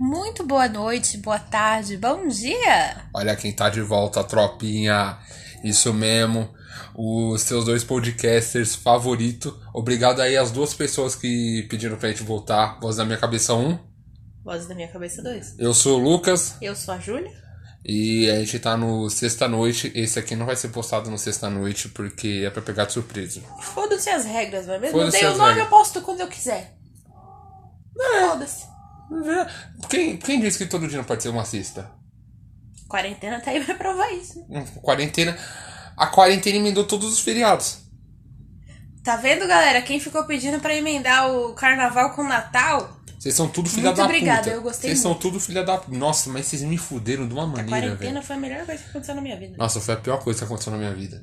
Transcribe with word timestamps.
Muito 0.00 0.46
boa 0.46 0.66
noite, 0.66 1.18
boa 1.18 1.38
tarde, 1.38 1.98
bom 1.98 2.26
dia! 2.26 3.04
Olha 3.12 3.36
quem 3.36 3.52
tá 3.52 3.68
de 3.68 3.82
volta, 3.82 4.24
tropinha. 4.24 5.18
Isso 5.62 5.92
mesmo. 5.92 6.48
Os 6.94 7.42
seus 7.42 7.66
dois 7.66 7.84
podcasters 7.84 8.74
favoritos. 8.74 9.52
Obrigado 9.74 10.22
aí 10.22 10.38
às 10.38 10.50
duas 10.50 10.72
pessoas 10.72 11.14
que 11.14 11.66
pediram 11.68 11.98
pra 11.98 12.08
gente 12.08 12.22
voltar. 12.22 12.80
Voz 12.80 12.96
da 12.96 13.04
minha 13.04 13.18
cabeça 13.18 13.52
1. 13.52 13.78
Voz 14.42 14.66
da 14.66 14.74
minha 14.74 14.88
cabeça 14.88 15.22
2. 15.22 15.56
Eu 15.58 15.74
sou 15.74 16.00
o 16.00 16.02
Lucas. 16.02 16.56
Eu 16.62 16.74
sou 16.74 16.94
a 16.94 16.98
Júlia. 16.98 17.30
E 17.84 18.30
a 18.30 18.36
gente 18.40 18.58
tá 18.58 18.78
no 18.78 19.10
Sexta-Noite. 19.10 19.92
Esse 19.94 20.18
aqui 20.18 20.34
não 20.34 20.46
vai 20.46 20.56
ser 20.56 20.68
postado 20.68 21.10
no 21.10 21.18
Sexta-Noite 21.18 21.90
porque 21.90 22.42
é 22.46 22.48
pra 22.48 22.62
pegar 22.62 22.86
de 22.86 22.94
surpresa. 22.94 23.42
Foda-se 23.60 24.08
as 24.08 24.24
regras, 24.24 24.66
não 24.66 24.72
é 24.72 24.78
mesmo? 24.78 24.98
Não 24.98 25.10
tem 25.10 25.26
o 25.26 25.32
as 25.32 25.36
nome, 25.36 25.50
regras. 25.50 25.66
eu 25.66 25.70
posto 25.70 26.00
quando 26.00 26.20
eu 26.20 26.28
quiser. 26.28 26.74
Foda-se. 28.30 28.69
Quem, 29.88 30.16
quem 30.16 30.40
disse 30.40 30.58
que 30.58 30.66
todo 30.66 30.86
dia 30.88 30.98
não 30.98 31.04
pode 31.04 31.22
ser 31.22 31.28
uma 31.30 31.44
sexta? 31.44 31.90
Quarentena 32.88 33.40
tá 33.40 33.50
aí 33.50 33.64
pra 33.64 33.74
provar 33.74 34.10
isso. 34.12 34.40
Hum, 34.48 34.64
Quarentena. 34.82 35.36
A 35.96 36.06
quarentena 36.06 36.56
emendou 36.56 36.84
todos 36.84 37.12
os 37.12 37.20
feriados. 37.20 37.78
Tá 39.04 39.16
vendo, 39.16 39.46
galera? 39.46 39.80
Quem 39.82 39.98
ficou 40.00 40.24
pedindo 40.24 40.60
pra 40.60 40.74
emendar 40.74 41.30
o 41.30 41.54
carnaval 41.54 42.10
com 42.14 42.22
o 42.22 42.28
Natal? 42.28 42.96
Vocês 43.18 43.34
são 43.34 43.48
tudo 43.48 43.68
filha 43.68 43.84
Muito 43.88 43.96
da 43.98 44.04
obrigada, 44.04 44.42
puta. 44.44 44.50
eu 44.54 44.62
gostei 44.62 44.90
Vocês 44.90 45.00
são 45.00 45.14
tudo 45.14 45.38
filha 45.38 45.62
da 45.62 45.80
Nossa, 45.88 46.30
mas 46.30 46.46
vocês 46.46 46.62
me 46.62 46.78
fuderam 46.78 47.28
de 47.28 47.34
uma 47.34 47.42
A 47.42 47.46
maneira, 47.46 47.68
quarentena 47.70 48.12
velho. 48.14 48.22
foi 48.26 48.36
a 48.36 48.38
melhor 48.38 48.64
coisa 48.66 48.82
que 48.82 48.88
aconteceu 48.90 49.14
na 49.14 49.20
minha 49.20 49.38
vida. 49.38 49.56
Nossa, 49.58 49.80
foi 49.80 49.94
a 49.94 49.96
pior 49.98 50.22
coisa 50.24 50.38
que 50.38 50.44
aconteceu 50.46 50.72
na 50.72 50.78
minha 50.78 50.94
vida. 50.94 51.22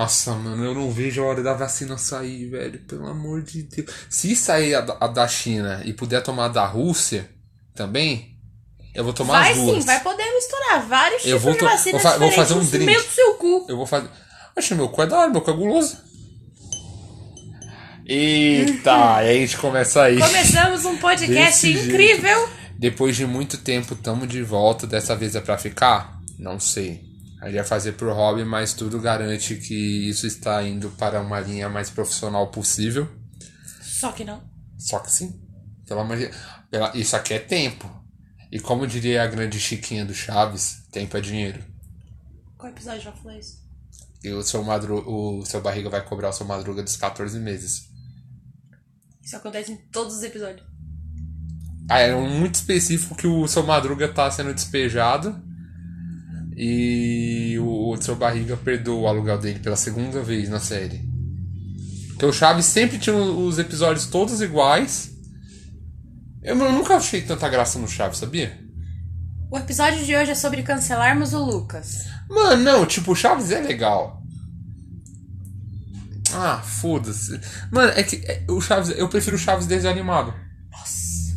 Nossa, 0.00 0.32
mano, 0.34 0.64
eu 0.64 0.74
não 0.74 0.90
vejo 0.90 1.22
a 1.22 1.26
hora 1.26 1.42
da 1.42 1.52
vacina 1.54 1.98
sair, 1.98 2.46
velho. 2.48 2.78
Pelo 2.80 3.06
amor 3.06 3.42
de 3.42 3.62
Deus. 3.64 3.88
Se 4.08 4.34
sair 4.34 4.74
a, 4.74 4.80
da- 4.80 4.96
a 5.00 5.06
da 5.06 5.28
China 5.28 5.82
e 5.84 5.92
puder 5.92 6.22
tomar 6.22 6.46
a 6.46 6.48
da 6.48 6.64
Rússia 6.66 7.28
também, 7.74 8.36
eu 8.94 9.04
vou 9.04 9.12
tomar 9.12 9.40
vai 9.40 9.52
as 9.52 9.58
duas. 9.58 9.80
sim, 9.80 9.86
vai 9.86 10.00
poder 10.00 10.24
misturar 10.34 10.86
vários 10.86 11.24
Eu 11.24 11.38
tipos 11.38 11.42
vou 11.42 11.52
de 11.52 11.60
vacina 11.60 11.98
vou 11.98 12.00
fa- 12.00 12.18
vou 12.18 12.32
fazer 12.32 12.54
um 12.54 12.64
drink. 12.64 12.86
meio 12.86 13.02
do 13.02 13.10
seu 13.10 13.34
cu. 13.34 13.66
Eu 13.68 13.76
vou 13.76 13.86
fazer. 13.86 14.08
Oxe, 14.56 14.74
meu 14.74 14.88
cu 14.88 15.02
é 15.02 15.06
da 15.06 15.18
hora, 15.18 15.30
meu 15.30 15.40
cu 15.42 15.50
é 15.50 15.54
guloso. 15.54 15.96
Eita, 18.06 18.90
e 19.22 19.28
aí 19.28 19.36
a 19.38 19.40
gente 19.46 19.56
começa 19.58 20.02
aí. 20.02 20.18
Começamos 20.18 20.84
um 20.84 20.96
podcast 20.96 21.34
Desse 21.34 21.72
jeito. 21.74 21.88
incrível. 21.90 22.48
Depois 22.78 23.14
de 23.16 23.26
muito 23.26 23.58
tempo, 23.58 23.94
tamo 23.94 24.26
de 24.26 24.42
volta. 24.42 24.86
Dessa 24.86 25.14
vez 25.14 25.36
é 25.36 25.40
pra 25.40 25.58
ficar? 25.58 26.18
Não 26.38 26.58
sei. 26.58 27.09
A 27.40 27.46
gente 27.46 27.56
vai 27.56 27.64
fazer 27.64 27.92
pro 27.92 28.12
hobby, 28.12 28.44
mas 28.44 28.74
tudo 28.74 29.00
garante 29.00 29.56
que 29.56 30.08
isso 30.08 30.26
está 30.26 30.62
indo 30.62 30.90
para 30.90 31.20
uma 31.20 31.40
linha 31.40 31.68
mais 31.68 31.88
profissional 31.88 32.50
possível. 32.50 33.08
Só 33.80 34.12
que 34.12 34.24
não. 34.24 34.42
Só 34.78 34.98
que 34.98 35.10
sim. 35.10 35.40
Pelo 35.86 36.00
amor 36.00 36.16
de 36.18 36.30
pela- 36.70 36.94
Isso 36.96 37.16
aqui 37.16 37.34
é 37.34 37.38
tempo. 37.38 37.90
E 38.52 38.60
como 38.60 38.86
diria 38.86 39.22
a 39.22 39.26
grande 39.26 39.58
Chiquinha 39.58 40.04
do 40.04 40.12
Chaves, 40.14 40.82
tempo 40.92 41.16
é 41.16 41.20
dinheiro. 41.20 41.62
Qual 42.58 42.70
episódio 42.70 43.00
já 43.02 43.12
falou 43.12 43.38
isso? 43.38 43.58
E 44.22 44.30
o 44.32 44.42
seu, 44.42 44.62
madru... 44.62 45.02
o 45.08 45.44
seu 45.46 45.62
barriga 45.62 45.88
vai 45.88 46.04
cobrar 46.04 46.28
o 46.28 46.32
seu 46.32 46.44
madruga 46.46 46.82
dos 46.82 46.96
14 46.96 47.38
meses. 47.38 47.88
Isso 49.22 49.36
acontece 49.36 49.72
em 49.72 49.76
todos 49.90 50.16
os 50.16 50.22
episódios. 50.22 50.66
Ah, 51.88 52.00
é 52.00 52.14
um 52.14 52.28
muito 52.38 52.54
específico 52.56 53.14
que 53.16 53.26
o 53.26 53.48
seu 53.48 53.64
Madruga 53.64 54.06
tá 54.12 54.30
sendo 54.30 54.54
despejado 54.54 55.40
e 56.62 57.58
o, 57.58 57.90
o 57.90 58.02
seu 58.02 58.14
Barriga 58.14 58.54
perdoou 58.54 59.00
o 59.00 59.06
aluguel 59.08 59.38
dele 59.38 59.60
pela 59.60 59.76
segunda 59.76 60.22
vez 60.22 60.50
na 60.50 60.60
série. 60.60 61.08
Porque 62.08 62.26
o 62.26 62.32
Chaves 62.34 62.66
sempre 62.66 62.98
tinha 62.98 63.16
os 63.16 63.58
episódios 63.58 64.04
todos 64.04 64.42
iguais. 64.42 65.10
Eu, 66.42 66.58
eu 66.58 66.72
nunca 66.72 66.96
achei 66.96 67.22
tanta 67.22 67.48
graça 67.48 67.78
no 67.78 67.88
Chaves, 67.88 68.18
sabia? 68.18 68.60
O 69.50 69.56
episódio 69.56 70.04
de 70.04 70.14
hoje 70.14 70.32
é 70.32 70.34
sobre 70.34 70.62
cancelarmos 70.62 71.32
o 71.32 71.42
Lucas. 71.42 72.04
Mano, 72.28 72.62
não, 72.62 72.84
tipo, 72.84 73.12
o 73.12 73.16
Chaves 73.16 73.50
é 73.50 73.60
legal. 73.60 74.22
Ah, 76.34 76.58
foda-se. 76.58 77.40
Mano, 77.72 77.90
é 77.96 78.02
que 78.02 78.16
é, 78.26 78.44
o 78.50 78.60
Chaves, 78.60 78.90
eu 78.98 79.08
prefiro 79.08 79.36
o 79.36 79.38
Chaves 79.38 79.66
desanimado. 79.66 80.34
Nossa. 80.70 81.34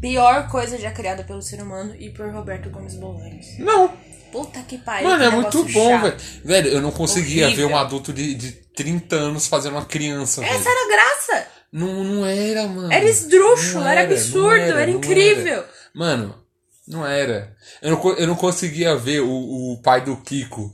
Pior 0.00 0.48
coisa 0.48 0.76
já 0.78 0.90
criada 0.90 1.22
pelo 1.22 1.42
ser 1.42 1.62
humano 1.62 1.94
e 1.96 2.10
por 2.10 2.28
Roberto 2.32 2.70
Gomes 2.70 2.96
Bolanos. 2.96 3.56
Não, 3.60 3.96
Puta 4.32 4.60
que 4.62 4.78
pariu. 4.78 5.08
Mano, 5.08 5.20
que 5.20 5.26
é 5.26 5.30
muito 5.30 5.64
bom, 5.72 5.90
chato. 5.90 6.02
velho. 6.02 6.16
Velho, 6.44 6.68
eu 6.70 6.82
não 6.82 6.90
conseguia 6.90 7.46
Horrível. 7.46 7.68
ver 7.68 7.74
um 7.74 7.78
adulto 7.78 8.12
de, 8.12 8.34
de 8.34 8.52
30 8.52 9.16
anos 9.16 9.46
fazendo 9.46 9.72
uma 9.72 9.84
criança, 9.84 10.44
Essa 10.44 10.58
velho. 10.64 10.68
era 10.68 10.88
graça. 10.88 11.46
Não, 11.72 12.04
não 12.04 12.26
era, 12.26 12.66
mano. 12.66 12.92
Era 12.92 13.04
esdrúxulo, 13.08 13.84
era, 13.86 14.04
não 14.06 14.10
absurdo, 14.12 14.50
era, 14.54 14.86
não 14.86 14.94
incrível. 14.98 15.54
era. 15.58 15.70
Mano, 15.94 16.44
não 16.86 17.06
era. 17.06 17.54
Eu 17.82 17.90
não, 17.90 18.12
eu 18.16 18.26
não 18.26 18.36
conseguia 18.36 18.96
ver 18.96 19.20
o, 19.20 19.30
o 19.72 19.82
pai 19.82 20.02
do 20.02 20.16
Kiko. 20.16 20.72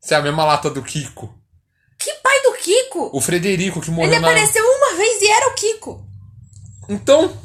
Se 0.00 0.14
é 0.14 0.16
a 0.16 0.22
mesma 0.22 0.44
lata 0.44 0.70
do 0.70 0.82
Kiko. 0.82 1.32
Que 1.98 2.12
pai 2.14 2.42
do 2.42 2.52
Kiko? 2.54 3.10
O 3.12 3.20
Frederico 3.20 3.80
que 3.80 3.90
morreu 3.90 4.10
Ele 4.10 4.20
na... 4.20 4.28
apareceu 4.28 4.64
uma 4.64 4.96
vez 4.96 5.22
e 5.22 5.30
era 5.30 5.48
o 5.48 5.54
Kiko. 5.54 6.06
Então, 6.88 7.36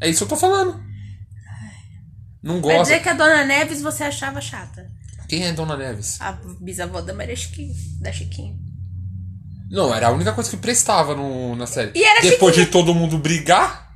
é 0.00 0.08
isso 0.08 0.18
que 0.18 0.24
eu 0.24 0.28
tô 0.28 0.36
falando. 0.36 0.78
Não 2.42 2.60
Quer 2.60 2.76
gosta. 2.76 2.82
dizer 2.94 3.02
que 3.02 3.08
a 3.08 3.14
Dona 3.14 3.44
Neves 3.44 3.80
você 3.82 4.04
achava 4.04 4.40
chata. 4.40 4.86
Quem 5.28 5.44
é 5.46 5.52
Dona 5.52 5.76
Neves? 5.76 6.20
A 6.20 6.32
bisavó 6.60 7.00
da 7.00 7.14
Maria 7.14 7.36
Chiquinha, 7.36 7.74
da 8.00 8.12
Chiquinha. 8.12 8.56
Não, 9.70 9.94
era 9.94 10.08
a 10.08 10.10
única 10.10 10.32
coisa 10.32 10.50
que 10.50 10.56
prestava 10.56 11.14
no, 11.14 11.54
na 11.54 11.66
série. 11.66 11.92
E 11.94 12.02
era 12.02 12.20
Depois 12.20 12.54
chiquinha. 12.54 12.66
de 12.66 12.72
todo 12.72 12.94
mundo 12.94 13.18
brigar. 13.18 13.88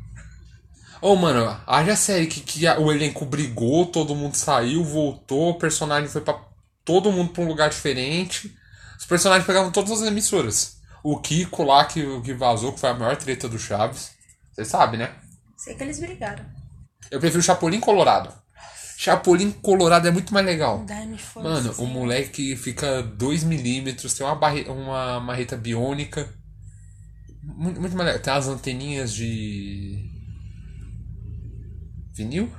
Ô, 1.02 1.16
mano, 1.16 1.60
haja 1.66 1.96
série 1.96 2.26
que, 2.28 2.40
que 2.40 2.66
o 2.68 2.92
elenco 2.92 3.24
brigou, 3.26 3.84
todo 3.86 4.14
mundo 4.14 4.36
saiu, 4.36 4.84
voltou, 4.84 5.50
o 5.50 5.58
personagem 5.58 6.08
foi 6.08 6.20
pra 6.20 6.38
todo 6.84 7.10
mundo 7.12 7.30
pra 7.32 7.42
um 7.42 7.48
lugar 7.48 7.68
diferente. 7.68 8.54
Os 8.98 9.04
personagens 9.04 9.46
pegavam 9.46 9.72
todas 9.72 9.90
as 9.90 10.06
emissoras. 10.06 10.76
O 11.02 11.18
Kiko 11.18 11.64
lá 11.64 11.84
que, 11.84 12.20
que 12.22 12.32
vazou, 12.32 12.72
que 12.72 12.80
foi 12.80 12.90
a 12.90 12.94
maior 12.94 13.16
treta 13.16 13.48
do 13.48 13.58
Chaves. 13.58 14.12
Você 14.52 14.64
sabe, 14.64 14.96
né? 14.96 15.10
Sei 15.56 15.74
que 15.74 15.82
eles 15.82 15.98
brigaram. 15.98 16.44
Eu 17.10 17.20
prefiro 17.20 17.42
Chapolin 17.42 17.80
Colorado. 17.80 18.32
Chapolin 18.96 19.50
Colorado 19.50 20.06
é 20.08 20.10
muito 20.10 20.32
mais 20.32 20.46
legal. 20.46 20.84
Mano, 21.42 21.70
o 21.70 21.74
Senhor. 21.74 21.88
moleque 21.88 22.56
fica 22.56 23.02
2 23.02 23.44
milímetros, 23.44 24.14
tem 24.14 24.24
uma, 24.26 24.36
barre... 24.36 24.62
uma 24.62 25.20
marreta 25.20 25.56
biônica. 25.56 26.32
Muito, 27.42 27.80
muito 27.80 27.96
mais 27.96 28.06
legal. 28.06 28.22
Tem 28.22 28.32
as 28.32 28.46
anteninhas 28.46 29.12
de. 29.12 30.10
vinil? 32.14 32.50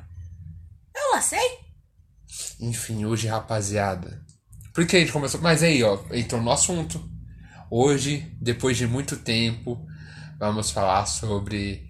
Eu 0.96 1.12
lá 1.14 1.22
sei. 1.22 1.66
Enfim, 2.60 3.06
hoje, 3.06 3.28
rapaziada. 3.28 4.24
Por 4.74 4.86
que 4.86 4.98
a 4.98 5.00
gente 5.00 5.12
começou? 5.12 5.42
Mas 5.42 5.64
aí, 5.64 5.82
ó, 5.84 6.00
entrou 6.12 6.42
no 6.42 6.52
assunto. 6.52 7.04
Hoje, 7.72 8.32
depois 8.42 8.78
de 8.78 8.86
muito 8.86 9.18
tempo, 9.18 9.86
vamos 10.38 10.70
falar 10.70 11.06
sobre. 11.06 11.90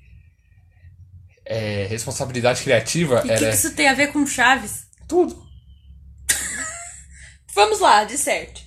É, 1.45 1.85
responsabilidade 1.87 2.61
criativa. 2.63 3.15
E 3.17 3.19
o 3.19 3.21
que, 3.23 3.31
Era 3.31 3.49
que 3.49 3.55
isso 3.55 3.73
tem 3.75 3.87
a 3.87 3.93
ver 3.93 4.11
com 4.11 4.25
Chaves? 4.25 4.85
tudo. 5.07 5.45
Vamos 7.53 7.79
lá, 7.79 8.03
de 8.03 8.17
certo. 8.17 8.61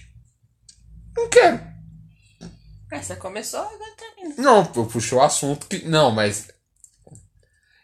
Não 1.16 1.28
quero. 1.28 1.60
Essa 2.90 3.16
começou, 3.16 3.60
agora 3.60 3.94
termina. 3.96 4.34
Não, 4.38 4.72
eu 4.76 4.86
puxou 4.86 5.18
o 5.18 5.22
assunto 5.22 5.66
que. 5.66 5.84
Não, 5.84 6.10
mas. 6.10 6.48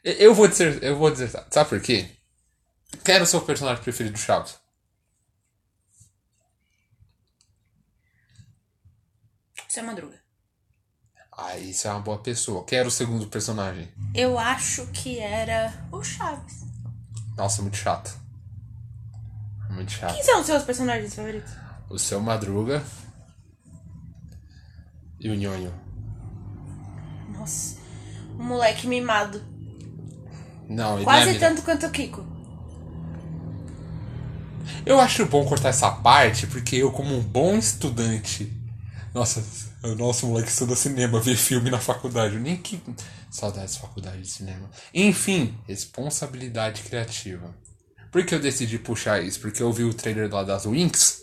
Eu- 0.03 0.13
Eu 0.15 0.35
vou 0.35 0.49
dizer. 0.49 0.83
Eu 0.83 0.97
vou 0.97 1.11
dizer. 1.11 1.31
Sabe 1.51 1.69
por 1.69 1.81
quê? 1.81 2.09
Quem 3.05 3.17
era 3.17 3.25
o 3.25 3.27
seu 3.27 3.41
personagem 3.43 3.83
preferido 3.83 4.15
do 4.15 4.19
Chaves? 4.19 4.57
Seu 9.69 9.83
Madruga. 9.85 10.23
Ah, 11.37 11.59
isso 11.59 11.89
é 11.89 11.91
uma 11.91 12.01
boa 12.01 12.19
pessoa. 12.19 12.65
Quem 12.65 12.79
era 12.79 12.87
o 12.87 12.91
segundo 12.91 13.27
personagem? 13.27 13.89
Eu 14.15 14.39
acho 14.39 14.87
que 14.89 15.19
era 15.19 15.73
o 15.91 16.03
Chaves. 16.03 16.65
Nossa, 17.37 17.61
muito 17.61 17.77
chato. 17.77 18.17
Muito 19.69 19.91
chato. 19.91 20.15
Quem 20.15 20.23
são 20.23 20.41
os 20.41 20.47
seus 20.47 20.63
personagens 20.63 21.15
favoritos? 21.15 21.51
O 21.91 21.99
seu 21.99 22.21
Madruga. 22.21 22.83
E 25.19 25.29
o 25.29 25.35
Nhonho. 25.35 25.75
Nossa. 27.31 27.79
Um 28.39 28.45
moleque 28.45 28.87
mimado. 28.87 29.43
Não, 30.69 30.97
ele 30.97 31.05
não 31.05 31.13
é 31.13 31.25
Quase 31.25 31.39
tanto 31.39 31.63
quanto 31.63 31.87
o 31.87 31.91
Kiko. 31.91 32.25
Eu 34.87 35.01
acho 35.01 35.27
bom 35.27 35.45
cortar 35.45 35.71
essa 35.71 35.91
parte, 35.91 36.47
porque 36.47 36.77
eu, 36.77 36.93
como 36.93 37.17
um 37.17 37.23
bom 37.23 37.57
estudante. 37.57 38.53
Nossa, 39.13 39.43
o 39.85 39.95
nosso 39.95 40.27
moleque 40.27 40.49
estuda 40.51 40.75
cinema, 40.77 41.21
vê 41.21 41.37
filme 41.37 41.71
na 41.71 41.79
faculdade. 41.79 42.35
Eu 42.35 42.41
nem 42.41 42.57
que. 42.57 42.81
Saudades 43.31 43.75
da 43.75 43.81
faculdade 43.81 44.23
de 44.23 44.29
cinema. 44.29 44.71
Enfim, 44.93 45.59
responsabilidade 45.67 46.83
criativa. 46.83 47.55
Por 48.13 48.25
que 48.25 48.35
eu 48.35 48.41
decidi 48.41 48.79
puxar 48.79 49.23
isso? 49.23 49.41
Porque 49.41 49.63
eu 49.63 49.73
vi 49.73 49.85
o 49.85 49.93
trailer 49.95 50.33
lá 50.33 50.43
das 50.45 50.65
Winx. 50.67 51.23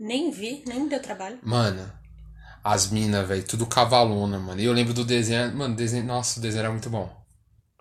Nem 0.00 0.30
vi, 0.30 0.64
nem 0.66 0.88
deu 0.88 1.00
trabalho. 1.00 1.38
Mano, 1.42 1.92
as 2.64 2.90
minas, 2.90 3.28
velho, 3.28 3.42
tudo 3.44 3.66
cavalona, 3.66 4.38
mano. 4.38 4.60
E 4.60 4.64
eu 4.64 4.72
lembro 4.72 4.94
do 4.94 5.04
desenho. 5.04 5.54
Mano, 5.54 5.76
desenho. 5.76 6.04
Nossa, 6.04 6.38
o 6.38 6.42
desenho 6.42 6.60
era 6.60 6.70
muito 6.70 6.88
bom. 6.88 7.14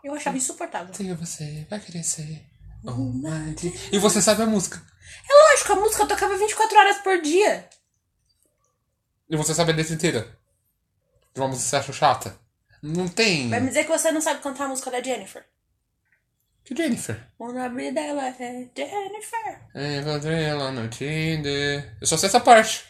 Eu 0.03 0.13
achava 0.13 0.35
insuportável. 0.35 0.93
Sim, 0.93 1.13
você 1.15 1.65
vai 1.69 1.79
querer 1.79 2.03
ser. 2.03 2.43
uma 2.83 3.53
de- 3.53 3.73
E 3.93 3.97
você 3.97 4.21
sabe 4.21 4.43
a 4.43 4.45
música. 4.45 4.81
É 5.29 5.51
lógico, 5.51 5.71
a 5.71 5.75
música 5.77 6.05
tocava 6.05 6.37
24 6.37 6.77
horas 6.77 6.97
por 6.97 7.21
dia. 7.21 7.69
E 9.33 9.35
você 9.35 9.51
sabe 9.51 9.71
a 9.71 9.75
letra 9.75 9.95
inteira. 9.95 10.27
De 11.33 11.41
uma 11.41 11.47
música 11.47 11.63
que 11.63 11.69
você 11.71 11.75
acha 11.77 11.91
chata. 11.91 12.37
Não 12.83 13.07
tem. 13.07 13.49
Vai 13.49 13.61
me 13.61 13.69
dizer 13.69 13.85
que 13.85 13.89
você 13.89 14.11
não 14.11 14.21
sabe 14.21 14.43
cantar 14.43 14.65
a 14.65 14.67
música 14.67 14.91
da 14.91 15.01
Jennifer. 15.01 15.43
Que 16.63 16.75
Jennifer? 16.75 17.19
O 17.39 17.51
nome 17.51 17.91
dela 17.91 18.27
é 18.27 18.69
Jennifer. 18.77 19.59
Encontrei 19.99 20.43
ela 20.43 20.71
no 20.71 20.87
Tinder. 20.87 21.97
Eu 21.99 22.05
só 22.05 22.15
sei 22.15 22.29
essa 22.29 22.39
parte. 22.39 22.85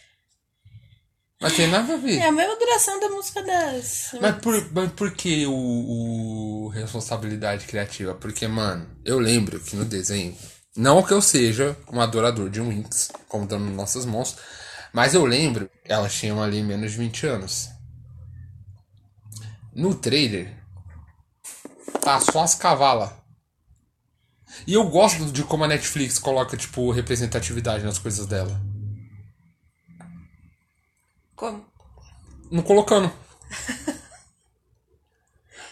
Mas 1.40 1.56
tem 1.56 1.68
nada 1.68 1.94
a 1.94 1.98
ver. 1.98 2.18
É 2.18 2.28
a 2.28 2.32
mesma 2.34 2.58
duração 2.58 3.00
da 3.00 3.08
música 3.08 3.42
das. 3.42 4.10
Mas 4.20 4.36
por, 4.40 4.74
mas 4.74 4.92
por 4.92 5.12
que 5.12 5.46
o, 5.46 5.54
o 5.54 6.68
responsabilidade 6.74 7.66
criativa? 7.68 8.14
Porque, 8.16 8.46
mano, 8.50 8.86
eu 9.06 9.18
lembro 9.18 9.62
que 9.62 9.78
no 9.78 9.86
desenho, 9.86 10.38
não 10.76 11.02
que 11.02 11.14
eu 11.14 11.22
seja 11.22 11.78
um 11.90 12.02
adorador 12.02 12.50
de 12.50 12.60
Winx, 12.60 13.12
como 13.30 13.48
dando 13.48 13.64
nossas 13.72 14.06
mãos, 14.06 14.36
mas 14.94 15.16
eu 15.16 15.26
lembro, 15.26 15.70
elas 15.84 16.14
tinham 16.14 16.42
ali 16.42 16.62
menos 16.62 16.92
de 16.92 16.98
20 17.00 17.26
anos. 17.26 17.70
No 19.74 19.96
trailer, 19.96 20.56
tá 22.00 22.20
só 22.20 22.44
as 22.44 22.54
cavalas. 22.54 23.12
E 24.68 24.74
eu 24.76 24.88
gosto 24.88 25.26
de 25.32 25.44
como 25.44 25.64
a 25.64 25.68
Netflix 25.68 26.20
coloca, 26.20 26.56
tipo, 26.56 26.92
representatividade 26.92 27.84
nas 27.84 27.98
coisas 27.98 28.28
dela. 28.28 28.62
Como? 31.36 31.66
Não 32.52 32.62
colocando. 32.62 33.12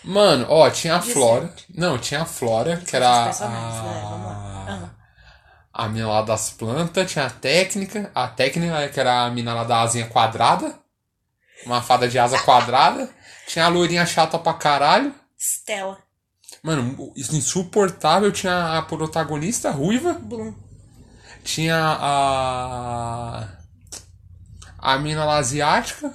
Mano, 0.04 0.48
ó, 0.50 0.68
tinha 0.72 0.96
a 0.96 1.02
Flora. 1.02 1.54
Não, 1.70 2.00
tinha 2.00 2.24
a 2.24 2.26
Flora, 2.26 2.78
que 2.78 2.96
era 2.96 3.26
personagens, 3.26 3.84
né? 3.84 4.02
Vamos 4.02 4.26
lá. 4.26 4.66
a... 4.68 4.74
Ah. 4.74 5.01
A 5.74 5.88
mina 5.88 6.08
lá 6.08 6.22
das 6.22 6.50
plantas, 6.52 7.12
tinha 7.12 7.26
a 7.26 7.30
técnica. 7.30 8.12
A 8.14 8.28
técnica, 8.28 8.90
que 8.90 9.00
era 9.00 9.26
a 9.26 9.30
mina 9.32 9.54
lá 9.54 9.64
da 9.64 9.82
asinha 9.82 10.08
quadrada. 10.08 10.78
Uma 11.66 11.82
fada 11.82 12.08
de 12.08 12.18
asa 12.20 12.40
quadrada. 12.40 13.10
Tinha 13.48 13.66
a 13.66 13.70
loirinha 13.70 14.06
chata 14.06 14.40
pra 14.40 14.54
caralho. 14.54 15.14
Stella. 15.38 15.98
Mano, 16.64 17.14
insuportável. 17.16 18.32
Tinha 18.32 18.78
a 18.78 18.82
protagonista 18.82 19.70
ruiva. 19.72 20.14
Bloom. 20.14 20.54
Tinha 21.44 21.78
a. 22.00 23.48
A 24.78 24.98
mina 25.00 25.24
lá 25.26 25.38
asiática. 25.38 26.12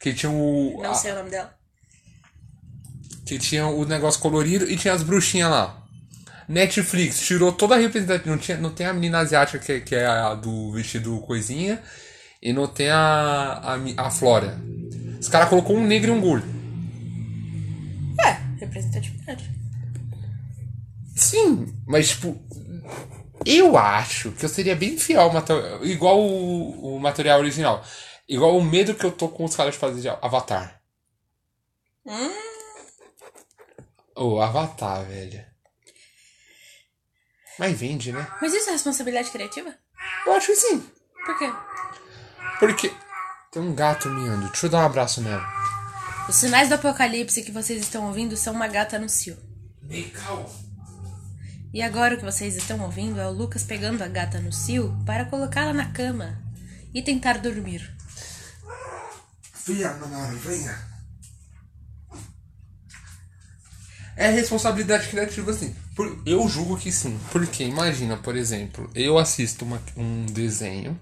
Que 0.00 0.12
tinha 0.12 0.30
o. 0.32 0.80
Não 0.82 0.90
a- 0.90 0.94
sei 0.94 1.12
o 1.12 1.16
nome 1.16 1.30
dela. 1.30 1.54
Que 3.26 3.38
tinha 3.38 3.66
o 3.66 3.84
negócio 3.86 4.20
colorido 4.20 4.68
e 4.70 4.76
tinha 4.76 4.92
as 4.92 5.02
bruxinhas 5.02 5.50
lá. 5.50 5.83
Netflix 6.48 7.20
tirou 7.26 7.52
toda 7.52 7.74
a 7.74 7.78
representatividade. 7.78 8.28
Não, 8.28 8.38
tinha, 8.38 8.56
não 8.58 8.70
tem 8.70 8.86
a 8.86 8.92
menina 8.92 9.18
asiática 9.18 9.58
que, 9.58 9.80
que 9.80 9.94
é 9.94 10.06
a 10.06 10.34
do 10.34 10.72
vestido 10.72 11.18
coisinha. 11.20 11.82
E 12.42 12.52
não 12.52 12.66
tem 12.66 12.90
a, 12.90 13.78
a, 13.96 14.06
a 14.06 14.10
Flora. 14.10 14.60
Os 15.18 15.28
caras 15.28 15.48
colocou 15.48 15.76
um 15.76 15.86
negro 15.86 16.12
e 16.12 16.14
um 16.14 16.20
gordo. 16.20 16.46
É, 18.20 18.60
representatividade. 18.60 19.50
Sim, 21.16 21.74
mas 21.86 22.10
tipo. 22.10 22.38
Eu 23.46 23.76
acho 23.76 24.32
que 24.32 24.44
eu 24.44 24.48
seria 24.48 24.76
bem 24.76 24.96
fiel 24.98 25.22
ao 25.22 25.32
material. 25.32 25.84
Igual 25.84 26.20
o, 26.20 26.96
o 26.96 27.00
material 27.00 27.40
original. 27.40 27.84
Igual 28.28 28.56
o 28.56 28.64
medo 28.64 28.94
que 28.94 29.04
eu 29.04 29.12
tô 29.12 29.28
com 29.28 29.44
os 29.44 29.54
caras 29.54 29.74
de 29.74 29.80
fazer 29.80 30.00
de 30.00 30.08
Avatar. 30.08 30.80
Hum, 32.06 32.30
Ô, 34.16 34.40
Avatar, 34.40 35.04
velho. 35.04 35.44
Mas 37.58 37.78
vende, 37.78 38.12
né? 38.12 38.26
mas 38.40 38.52
isso 38.52 38.68
é 38.68 38.72
responsabilidade 38.72 39.30
criativa? 39.30 39.74
Eu 40.26 40.32
acho 40.32 40.46
que 40.46 40.56
sim. 40.56 40.90
Por 41.24 41.38
quê? 41.38 41.52
Porque. 42.58 42.92
Tem 43.52 43.62
um 43.62 43.74
gato 43.74 44.08
miando. 44.10 44.48
Deixa 44.48 44.66
eu 44.66 44.70
dar 44.70 44.78
um 44.78 44.86
abraço 44.86 45.20
nela. 45.20 45.46
Os 46.28 46.36
sinais 46.36 46.68
do 46.68 46.74
apocalipse 46.74 47.42
que 47.42 47.52
vocês 47.52 47.80
estão 47.80 48.06
ouvindo 48.06 48.36
são 48.36 48.54
uma 48.54 48.66
gata 48.66 48.98
no 48.98 49.08
cio. 49.08 49.36
Legal. 49.82 50.52
E 51.72 51.82
agora 51.82 52.14
o 52.14 52.18
que 52.18 52.24
vocês 52.24 52.56
estão 52.56 52.80
ouvindo 52.80 53.20
é 53.20 53.26
o 53.26 53.32
Lucas 53.32 53.62
pegando 53.62 54.02
a 54.02 54.08
gata 54.08 54.40
no 54.40 54.52
cio 54.52 54.96
para 55.04 55.26
colocá-la 55.26 55.72
na 55.72 55.92
cama 55.92 56.40
e 56.92 57.02
tentar 57.02 57.38
dormir. 57.38 57.94
Venha, 59.66 59.92
Manara, 59.94 60.32
venha. 60.34 60.93
É 64.16 64.30
responsabilidade 64.30 65.08
criativa, 65.08 65.52
sim. 65.52 65.74
Por- 65.96 66.22
eu 66.24 66.48
julgo 66.48 66.76
que 66.76 66.92
sim. 66.92 67.18
Porque, 67.32 67.64
imagina, 67.64 68.16
por 68.16 68.36
exemplo, 68.36 68.88
eu 68.94 69.18
assisto 69.18 69.64
uma- 69.64 69.82
um 69.96 70.24
desenho, 70.26 70.98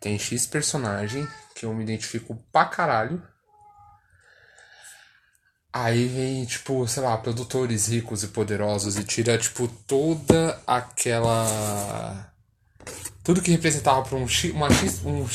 tem 0.00 0.18
X 0.18 0.46
personagem, 0.46 1.26
que 1.54 1.64
eu 1.66 1.74
me 1.74 1.82
identifico 1.82 2.36
pra 2.52 2.64
caralho. 2.64 3.22
Aí 5.72 6.06
vem, 6.06 6.44
tipo, 6.44 6.86
sei 6.86 7.02
lá, 7.02 7.16
produtores 7.16 7.88
ricos 7.88 8.22
e 8.22 8.28
poderosos 8.28 8.96
e 8.96 9.04
tira, 9.04 9.38
tipo, 9.38 9.66
toda 9.86 10.60
aquela. 10.66 12.30
Tudo 13.24 13.40
que 13.40 13.50
representava 13.52 14.02
pra 14.02 14.18
um 14.18 14.28
X, 14.28 14.52
uma 14.52 14.70
X, 14.70 15.00
um 15.04 15.26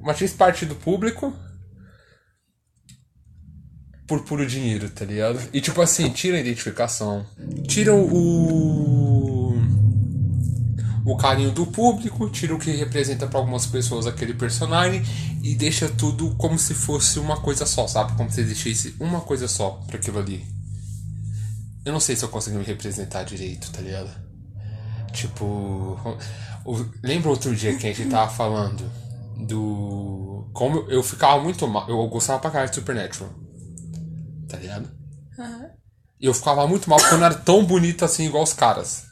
uma 0.00 0.14
X 0.14 0.32
parte 0.32 0.64
do 0.66 0.74
público 0.74 1.36
por 4.08 4.22
puro 4.22 4.46
dinheiro, 4.46 4.88
tá 4.88 5.04
ligado? 5.04 5.38
E 5.52 5.60
tipo 5.60 5.80
assim, 5.82 6.08
tira 6.08 6.38
a 6.38 6.40
identificação, 6.40 7.26
tira 7.66 7.94
o. 7.94 9.54
o 11.04 11.16
carinho 11.18 11.52
do 11.52 11.66
público, 11.66 12.28
tira 12.30 12.54
o 12.54 12.58
que 12.58 12.70
representa 12.70 13.26
pra 13.26 13.38
algumas 13.38 13.66
pessoas 13.66 14.06
aquele 14.06 14.32
personagem 14.32 15.02
e 15.42 15.54
deixa 15.54 15.90
tudo 15.90 16.34
como 16.36 16.58
se 16.58 16.72
fosse 16.72 17.18
uma 17.18 17.38
coisa 17.38 17.66
só, 17.66 17.86
sabe? 17.86 18.16
Como 18.16 18.30
se 18.30 18.40
existisse 18.40 18.96
uma 18.98 19.20
coisa 19.20 19.46
só 19.46 19.82
pra 19.86 19.98
aquilo 19.98 20.18
ali. 20.18 20.44
Eu 21.84 21.92
não 21.92 22.00
sei 22.00 22.16
se 22.16 22.24
eu 22.24 22.30
consigo 22.30 22.58
me 22.58 22.64
representar 22.64 23.24
direito, 23.24 23.70
tá 23.70 23.82
ligado? 23.82 24.10
Tipo. 25.12 25.98
lembra 27.02 27.28
outro 27.28 27.54
dia 27.54 27.76
que 27.76 27.86
a 27.86 27.92
gente 27.92 28.08
tava 28.08 28.30
falando 28.30 28.90
do. 29.36 30.48
Como 30.54 30.90
eu 30.90 31.02
ficava 31.02 31.42
muito 31.42 31.68
mal. 31.68 31.86
Eu 31.90 32.08
gostava 32.08 32.38
pra 32.38 32.50
caralho 32.50 32.70
de 32.70 32.76
Supernatural. 32.76 33.47
Tá 34.48 34.56
ligado? 34.56 34.88
Aham. 35.38 35.70
E 36.20 36.26
eu 36.26 36.34
ficava 36.34 36.66
muito 36.66 36.90
mal 36.90 36.98
porque 36.98 37.14
eu 37.14 37.18
não 37.18 37.26
era 37.26 37.34
tão 37.34 37.64
bonito 37.64 38.04
assim 38.04 38.26
igual 38.26 38.42
os 38.42 38.52
caras. 38.52 39.04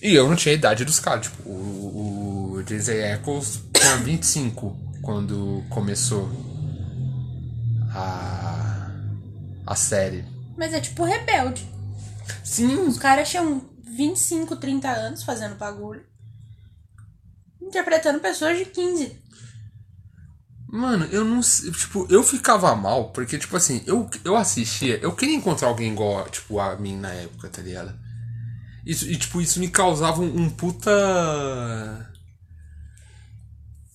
E 0.00 0.14
eu 0.14 0.28
não 0.28 0.36
tinha 0.36 0.54
a 0.54 0.56
idade 0.56 0.84
dos 0.84 0.98
caras. 1.00 1.26
Tipo, 1.26 1.48
o, 1.48 2.52
o 2.54 2.62
J.J. 2.62 3.12
Eccles 3.14 3.60
tinha 3.72 3.96
25 3.96 4.76
quando 5.02 5.62
começou 5.68 6.30
a, 7.92 8.90
a 9.66 9.74
série. 9.74 10.24
Mas 10.56 10.72
é 10.72 10.80
tipo 10.80 11.04
rebelde. 11.04 11.68
Sim, 12.44 12.80
Os 12.86 12.98
caras 12.98 13.28
tinham 13.28 13.62
25, 13.84 14.56
30 14.56 14.88
anos 14.88 15.22
fazendo 15.22 15.56
bagulho. 15.56 16.04
Interpretando 17.60 18.20
pessoas 18.20 18.56
de 18.58 18.64
15. 18.66 19.20
Mano, 20.70 21.06
eu 21.06 21.24
não 21.24 21.42
sei. 21.42 21.70
Tipo, 21.72 22.06
eu 22.10 22.22
ficava 22.22 22.74
mal, 22.76 23.10
porque, 23.10 23.38
tipo 23.38 23.56
assim, 23.56 23.82
eu, 23.86 24.08
eu 24.22 24.36
assistia, 24.36 24.98
eu 24.98 25.14
queria 25.16 25.34
encontrar 25.34 25.68
alguém 25.68 25.90
igual, 25.90 26.28
tipo, 26.28 26.60
a 26.60 26.76
mim 26.76 26.94
na 26.94 27.10
época, 27.10 27.48
tá 27.48 27.62
ligado? 27.62 27.98
Isso, 28.84 29.10
e, 29.10 29.16
tipo, 29.16 29.40
isso 29.40 29.58
me 29.60 29.68
causava 29.68 30.20
um, 30.20 30.42
um 30.42 30.50
puta. 30.50 30.90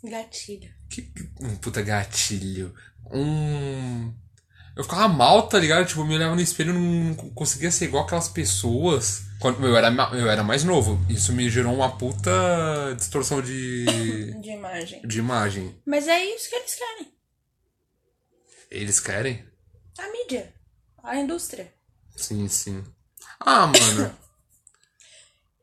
Gatilho. 0.03 0.70
Que, 0.89 1.12
um 1.42 1.56
puta 1.58 1.82
gatilho. 1.82 2.74
Um. 3.12 4.12
Eu 4.75 4.84
ficava 4.84 5.08
mal, 5.08 5.48
tá 5.48 5.60
ligado? 5.60 5.86
Tipo, 5.88 6.01
eu 6.01 6.06
me 6.06 6.15
olhava 6.15 6.34
no 6.36 6.42
espelho 6.42 6.72
e 6.72 6.77
não 6.77 7.13
conseguia 7.34 7.70
ser 7.70 7.86
igual 7.86 8.03
aquelas 8.06 8.27
pessoas. 8.27 9.22
Quando 9.39 9.65
eu 9.65 9.75
era, 9.77 9.89
eu 10.13 10.30
era 10.30 10.44
mais 10.44 10.63
novo. 10.63 11.00
Isso 11.10 11.32
me 11.34 11.50
gerou 11.50 11.74
uma 11.75 11.96
puta 11.98 12.32
distorção 12.98 13.42
de, 13.42 13.86
De 14.42 14.50
imagem. 14.50 15.01
de 15.06 15.20
imagem. 15.20 15.82
Mas 15.86 16.08
é 16.08 16.24
isso 16.25 16.50
que 16.50 16.56
eles 16.56 16.75
querem. 16.75 17.13
Eles 18.72 19.00
querem? 19.00 19.46
A 20.00 20.08
mídia. 20.12 20.51
A 21.03 21.18
indústria. 21.18 21.72
Sim, 22.15 22.48
sim. 22.48 22.84
Ah, 23.39 23.68
mano. 23.68 24.18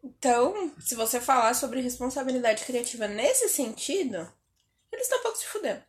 Então, 0.03 0.75
se 0.79 0.95
você 0.95 1.21
falar 1.21 1.53
sobre 1.55 1.83
responsabilidade 1.83 2.65
criativa 2.65 3.07
nesse 3.07 3.51
sentido, 3.51 4.17
eles 4.91 5.05
estão 5.05 5.19
um 5.19 5.23
pouco 5.23 5.37
se 5.37 5.47
fudendo. 5.47 5.83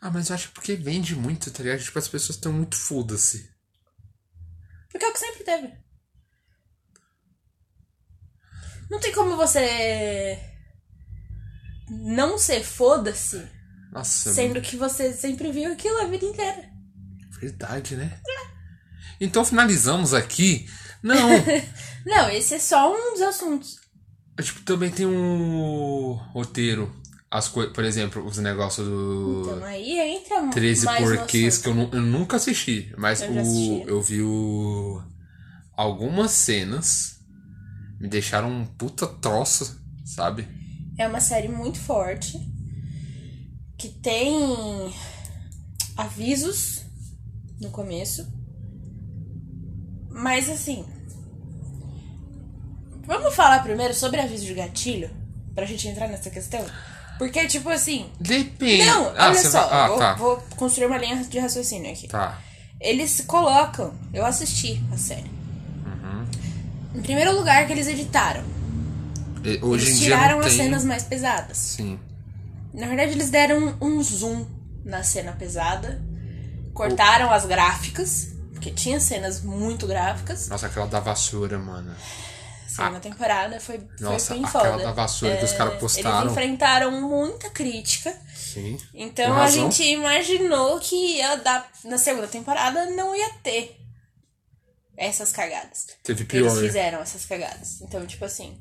Ah, 0.00 0.10
mas 0.10 0.28
eu 0.28 0.34
acho 0.34 0.48
que 0.48 0.54
porque 0.54 0.74
vende 0.74 1.14
muito, 1.14 1.50
tá 1.50 1.62
ligado? 1.62 1.82
Tipo, 1.82 1.98
as 1.98 2.08
pessoas 2.08 2.36
estão 2.36 2.52
muito 2.52 2.76
foda-se. 2.76 3.50
Porque 4.90 5.04
é 5.04 5.08
o 5.08 5.12
que 5.12 5.18
sempre 5.18 5.44
teve. 5.44 5.72
Não 8.90 9.00
tem 9.00 9.12
como 9.12 9.36
você 9.36 10.38
não 11.88 12.36
ser 12.36 12.62
foda-se, 12.62 13.48
Nossa, 13.90 14.32
sendo 14.32 14.60
que 14.60 14.76
você 14.76 15.12
sempre 15.12 15.50
viu 15.50 15.72
aquilo 15.72 15.98
a 16.00 16.06
vida 16.06 16.24
inteira. 16.24 16.70
verdade, 17.40 17.96
né? 17.96 18.20
Então 19.20 19.44
finalizamos 19.44 20.12
aqui. 20.12 20.68
Não, 21.02 21.28
Não, 22.04 22.28
esse 22.30 22.54
é 22.54 22.58
só 22.58 22.92
um 22.92 23.12
dos 23.12 23.22
assuntos. 23.22 23.80
tipo, 24.42 24.60
também 24.62 24.90
tem 24.90 25.06
um 25.06 26.12
roteiro. 26.32 27.01
As 27.34 27.48
coi- 27.48 27.72
por 27.72 27.82
exemplo, 27.82 28.22
os 28.26 28.36
negócios 28.36 28.86
do 28.86 29.40
Então 29.46 29.64
aí 29.64 29.98
entra 29.98 30.48
13 30.50 30.84
mais 30.84 31.00
no 31.10 31.16
Porquês 31.16 31.56
que 31.56 31.66
eu, 31.70 31.88
eu 31.90 32.02
nunca 32.02 32.36
assisti. 32.36 32.92
Mas 32.98 33.22
Eu 33.22 33.30
o, 33.32 33.82
eu 33.88 34.02
vi 34.02 34.20
o, 34.20 35.02
algumas 35.74 36.30
cenas. 36.32 37.16
Me 37.98 38.06
deixaram 38.06 38.50
um 38.50 38.66
puta 38.66 39.06
troço, 39.06 39.80
sabe? 40.04 40.46
É 40.98 41.08
uma 41.08 41.20
série 41.20 41.48
muito 41.48 41.78
forte. 41.80 42.38
Que 43.78 43.88
tem 43.88 44.92
avisos 45.96 46.82
no 47.58 47.70
começo. 47.70 48.30
Mas 50.10 50.50
assim. 50.50 50.84
Vamos 53.06 53.34
falar 53.34 53.62
primeiro 53.62 53.94
sobre 53.94 54.20
aviso 54.20 54.44
de 54.44 54.52
gatilho? 54.52 55.10
Pra 55.54 55.64
gente 55.64 55.88
entrar 55.88 56.08
nessa 56.08 56.28
questão? 56.28 56.62
Porque, 57.18 57.46
tipo 57.46 57.68
assim. 57.68 58.10
Depende. 58.20 58.84
Não, 58.84 59.06
ah, 59.16 59.28
olha 59.28 59.34
só. 59.50 59.66
vai- 59.68 59.78
Ah, 59.80 59.86
vou, 59.88 59.98
tá. 59.98 60.14
vou 60.14 60.36
construir 60.56 60.86
uma 60.86 60.98
linha 60.98 61.16
de 61.22 61.38
raciocínio 61.38 61.90
aqui. 61.92 62.08
Tá. 62.08 62.38
Eles 62.80 63.20
colocam. 63.26 63.94
Eu 64.12 64.24
assisti 64.26 64.82
a 64.92 64.96
série. 64.96 65.30
Uhum. 65.86 66.24
Em 66.96 67.02
primeiro 67.02 67.32
lugar, 67.36 67.66
que 67.66 67.72
eles 67.72 67.86
editaram. 67.86 68.42
E- 69.44 69.58
Hoje 69.62 69.86
eles 69.86 69.96
em 69.96 70.00
dia 70.00 70.16
tiraram 70.16 70.40
as 70.40 70.46
tem. 70.46 70.56
cenas 70.56 70.84
mais 70.84 71.02
pesadas. 71.04 71.56
Sim. 71.58 71.98
Na 72.74 72.86
verdade, 72.86 73.12
eles 73.12 73.30
deram 73.30 73.76
um 73.80 74.02
zoom 74.02 74.46
na 74.84 75.02
cena 75.02 75.32
pesada. 75.32 76.02
Cortaram 76.74 77.30
as 77.30 77.44
gráficas. 77.44 78.28
Porque 78.52 78.70
tinha 78.70 78.98
cenas 79.00 79.42
muito 79.42 79.86
gráficas. 79.88 80.48
Nossa, 80.48 80.66
aquela 80.66 80.86
da 80.86 81.00
vassoura, 81.00 81.58
mano. 81.58 81.92
Segunda 82.68 83.00
temporada 83.00 83.60
foi, 83.60 83.78
foi 83.78 83.86
Nossa, 84.00 84.34
bem 84.34 84.44
aquela 84.44 84.70
foda. 84.72 84.84
da 84.84 84.92
vassoura 84.92 85.36
que 85.36 85.44
os 85.44 85.52
caras 85.52 85.78
postaram. 85.78 86.20
Eles 86.20 86.32
enfrentaram 86.32 86.90
muita 87.02 87.50
crítica. 87.50 88.16
Sim. 88.34 88.78
Então 88.94 89.38
a 89.38 89.50
gente 89.50 89.82
imaginou 89.84 90.78
que 90.80 90.94
ia 91.16 91.36
dar, 91.36 91.70
na 91.84 91.98
segunda 91.98 92.26
temporada 92.26 92.86
não 92.90 93.14
ia 93.14 93.30
ter 93.42 93.78
essas 94.96 95.32
cagadas. 95.32 95.86
Teve 96.02 96.24
que 96.24 96.36
eles 96.36 96.52
pior. 96.52 96.62
fizeram 96.64 97.00
essas 97.00 97.24
cagadas. 97.24 97.80
Então, 97.80 98.06
tipo 98.06 98.24
assim, 98.24 98.58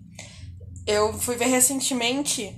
eu 0.87 1.13
fui 1.19 1.35
ver 1.35 1.47
recentemente. 1.47 2.55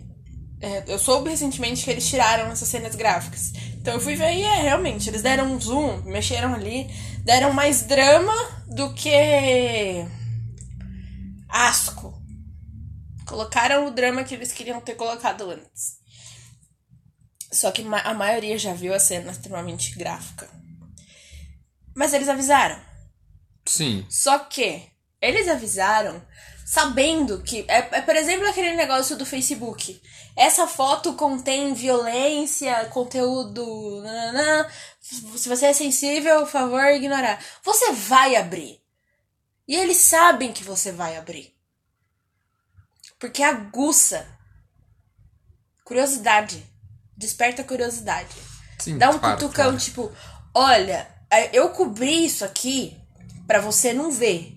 é, 0.61 0.83
eu 0.87 0.97
soube 0.97 1.29
recentemente 1.29 1.83
que 1.83 1.91
eles 1.91 2.07
tiraram 2.07 2.51
essas 2.51 2.67
cenas 2.67 2.95
gráficas. 2.95 3.51
Então 3.81 3.95
eu 3.95 3.99
fui 3.99 4.15
ver 4.15 4.31
e 4.33 4.43
é, 4.43 4.61
realmente, 4.61 5.09
eles 5.09 5.21
deram 5.21 5.51
um 5.51 5.59
zoom, 5.59 6.01
mexeram 6.03 6.53
ali, 6.53 6.89
deram 7.25 7.51
mais 7.51 7.81
drama 7.83 8.33
do 8.67 8.93
que 8.93 9.09
asco. 11.53 12.19
Colocaram 13.27 13.85
o 13.85 13.91
drama 13.91 14.23
que 14.23 14.33
eles 14.33 14.51
queriam 14.51 14.81
ter 14.81 14.95
colocado 14.95 15.49
antes. 15.51 15.99
Só 17.51 17.71
que 17.71 17.85
a 18.03 18.13
maioria 18.15 18.57
já 18.57 18.73
viu 18.73 18.93
a 18.93 18.99
cena 18.99 19.31
extremamente 19.31 19.95
gráfica. 19.95 20.49
Mas 21.95 22.11
eles 22.13 22.27
avisaram. 22.27 22.81
Sim. 23.65 24.05
Só 24.09 24.39
que 24.39 24.83
eles 25.21 25.47
avisaram 25.47 26.25
sabendo 26.65 27.43
que. 27.43 27.63
É, 27.67 27.77
é, 27.91 28.01
por 28.01 28.15
exemplo, 28.15 28.47
aquele 28.47 28.75
negócio 28.75 29.15
do 29.15 29.25
Facebook. 29.25 30.01
Essa 30.35 30.65
foto 30.65 31.13
contém 31.13 31.75
violência, 31.75 32.85
conteúdo. 32.85 34.01
nananã. 34.01 34.67
Se 34.99 35.47
você 35.47 35.67
é 35.67 35.73
sensível, 35.73 36.39
por 36.39 36.49
favor, 36.49 36.83
ignorar. 36.87 37.39
Você 37.63 37.91
vai 37.91 38.35
abrir. 38.35 38.82
E 39.67 39.75
eles 39.75 39.97
sabem 39.97 40.51
que 40.51 40.63
você 40.63 40.91
vai 40.91 41.15
abrir. 41.17 41.55
Porque 43.19 43.41
aguça. 43.41 44.27
Curiosidade. 45.85 46.63
Desperta 47.15 47.63
curiosidade. 47.63 48.35
Sim, 48.79 48.97
Dá 48.97 49.09
um 49.09 49.19
claro, 49.19 49.39
cutucão, 49.39 49.65
claro. 49.65 49.77
tipo, 49.77 50.11
olha, 50.53 51.07
é, 51.29 51.57
eu 51.57 51.69
cobri 51.69 52.25
isso 52.25 52.43
aqui 52.43 52.99
pra 53.47 53.59
você 53.61 53.93
não 53.93 54.11
ver. 54.11 54.52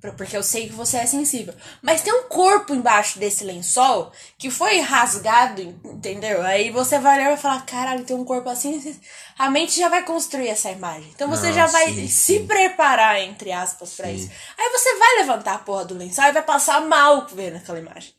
Porque 0.00 0.34
eu 0.34 0.42
sei 0.42 0.66
que 0.66 0.74
você 0.74 0.96
é 0.96 1.04
sensível. 1.04 1.54
Mas 1.82 2.00
tem 2.00 2.12
um 2.12 2.22
corpo 2.22 2.74
embaixo 2.74 3.18
desse 3.18 3.44
lençol 3.44 4.10
que 4.38 4.50
foi 4.50 4.80
rasgado, 4.80 5.60
entendeu? 5.60 6.40
Aí 6.40 6.70
você 6.70 6.98
vai 6.98 7.16
olhar 7.18 7.26
e 7.26 7.34
vai 7.34 7.36
falar, 7.36 7.66
caralho, 7.66 8.04
tem 8.04 8.16
um 8.16 8.24
corpo 8.24 8.48
assim. 8.48 8.98
A 9.38 9.50
mente 9.50 9.78
já 9.78 9.90
vai 9.90 10.02
construir 10.02 10.48
essa 10.48 10.70
imagem. 10.70 11.10
Então 11.14 11.28
você 11.28 11.48
Não, 11.48 11.52
já 11.52 11.66
vai 11.66 11.86
sim, 11.92 12.08
se 12.08 12.38
sim. 12.38 12.46
preparar, 12.46 13.20
entre 13.20 13.52
aspas, 13.52 13.92
pra 13.92 14.06
Sim. 14.06 14.14
isso. 14.14 14.30
Aí 14.58 14.70
você 14.70 14.96
vai 14.96 15.16
levantar 15.18 15.54
a 15.54 15.58
porra 15.58 15.84
do 15.84 15.94
lençol 15.94 16.24
e 16.24 16.32
vai 16.32 16.42
passar 16.42 16.80
mal 16.80 17.26
vendo 17.26 17.56
aquela 17.56 17.78
imagem. 17.78 18.14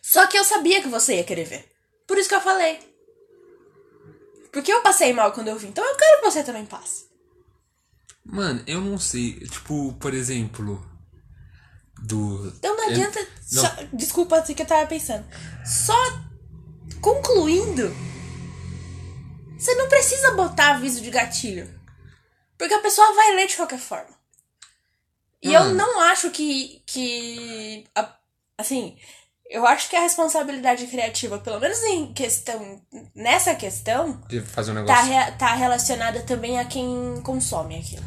Só 0.00 0.26
que 0.26 0.38
eu 0.38 0.44
sabia 0.44 0.80
que 0.80 0.88
você 0.88 1.16
ia 1.16 1.24
querer 1.24 1.44
ver. 1.44 1.70
Por 2.06 2.16
isso 2.16 2.28
que 2.28 2.34
eu 2.34 2.40
falei. 2.40 2.78
Porque 4.50 4.72
eu 4.72 4.80
passei 4.80 5.12
mal 5.12 5.32
quando 5.32 5.48
eu 5.48 5.58
vi. 5.58 5.66
Então 5.66 5.84
eu 5.84 5.96
quero 5.96 6.20
que 6.20 6.30
você 6.30 6.42
também 6.42 6.64
passe. 6.64 7.04
Mano, 8.28 8.62
eu 8.66 8.80
não 8.80 8.98
sei. 8.98 9.34
Tipo, 9.40 9.92
por 9.94 10.12
exemplo. 10.12 10.84
Do. 12.02 12.52
Então 12.58 12.76
não 12.76 12.84
eu- 12.84 12.90
adianta. 12.90 13.20
não. 13.52 13.62
só- 13.62 13.76
desculpa 13.92 14.36
assim 14.38 14.52
que 14.54 14.62
eu 14.62 14.66
tava 14.66 14.86
pensando. 14.86 15.24
Só 15.64 15.94
concluindo. 17.00 17.88
Você 19.58 19.74
não 19.74 19.88
precisa 19.88 20.32
botar 20.32 20.74
aviso 20.74 21.00
de 21.00 21.10
gatilho. 21.10 21.74
Porque 22.58 22.74
a 22.74 22.80
pessoa 22.82 23.14
vai 23.14 23.34
ler 23.34 23.46
de 23.46 23.56
qualquer 23.56 23.78
forma. 23.78 24.14
E 25.42 25.52
eu 25.52 25.72
não 25.74 26.00
acho 26.00 26.30
que. 26.30 26.82
que 26.86 27.86
assim. 28.58 28.96
Eu 29.48 29.64
acho 29.64 29.88
que 29.88 29.94
a 29.94 30.00
responsabilidade 30.00 30.88
criativa, 30.88 31.38
pelo 31.38 31.60
menos 31.60 31.80
em 31.84 32.12
questão. 32.12 32.82
Nessa 33.14 33.54
questão, 33.54 34.20
De 34.28 34.40
fazer 34.40 34.72
um 34.72 34.74
tá, 34.84 35.04
negócio. 35.04 35.12
re- 35.12 35.32
tá 35.38 35.54
relacionada 35.54 36.20
também 36.22 36.58
a 36.58 36.64
quem 36.64 37.20
consome 37.22 37.78
aquilo. 37.78 38.04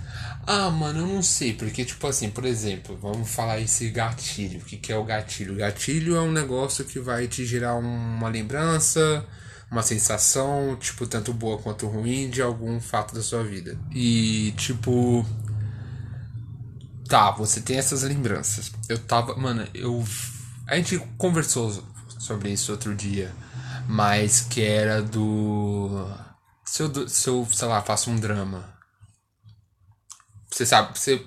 Ah, 0.52 0.72
mano, 0.72 1.02
eu 1.02 1.06
não 1.08 1.22
sei, 1.22 1.54
porque, 1.54 1.86
tipo 1.86 2.08
assim, 2.08 2.28
por 2.32 2.44
exemplo, 2.44 2.98
vamos 2.98 3.30
falar 3.30 3.60
esse 3.60 3.88
gatilho. 3.92 4.60
O 4.60 4.66
que, 4.66 4.78
que 4.78 4.92
é 4.92 4.98
o 4.98 5.04
gatilho? 5.04 5.54
O 5.54 5.58
gatilho 5.58 6.16
é 6.16 6.22
um 6.22 6.32
negócio 6.32 6.84
que 6.86 7.00
vai 7.00 7.28
te 7.28 7.46
gerar 7.46 7.76
uma 7.76 8.28
lembrança, 8.30 9.24
uma 9.70 9.84
sensação, 9.84 10.76
tipo, 10.80 11.06
tanto 11.06 11.32
boa 11.34 11.60
quanto 11.60 11.86
ruim 11.88 12.32
de 12.32 12.42
algum 12.42 12.82
fato 12.82 13.14
da 13.14 13.22
sua 13.22 13.44
vida. 13.44 13.78
E, 13.94 14.52
tipo. 14.58 15.24
Tá, 17.08 17.30
você 17.32 17.62
tem 17.62 17.78
essas 17.78 18.02
lembranças. 18.02 18.72
Eu 18.90 18.98
tava. 18.98 19.36
Mano, 19.36 19.68
eu. 19.72 20.04
A 20.68 20.76
gente 20.78 20.98
conversou 21.16 21.72
sobre 22.18 22.52
isso 22.52 22.72
outro 22.72 22.96
dia, 22.96 23.32
mas 23.88 24.42
que 24.42 24.64
era 24.64 25.00
do. 25.00 26.08
Se 26.66 26.82
eu, 26.82 27.08
se 27.08 27.30
eu 27.30 27.48
sei 27.52 27.68
lá, 27.68 27.84
faço 27.84 28.10
um 28.10 28.16
drama. 28.16 28.79
Você 30.52 30.66
sabe, 30.66 30.98
você. 30.98 31.26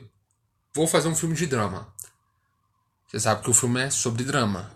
Vou 0.75 0.87
fazer 0.87 1.09
um 1.09 1.15
filme 1.15 1.35
de 1.35 1.47
drama. 1.47 1.93
Você 3.07 3.21
sabe 3.21 3.43
que 3.43 3.51
o 3.51 3.55
filme 3.55 3.81
é 3.83 3.91
sobre 3.91 4.25
drama. 4.25 4.75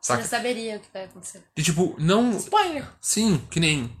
Você 0.00 0.12
Saca? 0.12 0.22
já 0.22 0.28
saberia 0.28 0.76
o 0.76 0.80
que 0.80 0.88
vai 0.92 1.04
acontecer. 1.04 1.42
E 1.56 1.62
tipo, 1.62 1.94
não. 1.98 2.36
Spoiler! 2.38 2.86
Sim, 3.00 3.38
que 3.50 3.60
nem. 3.60 3.94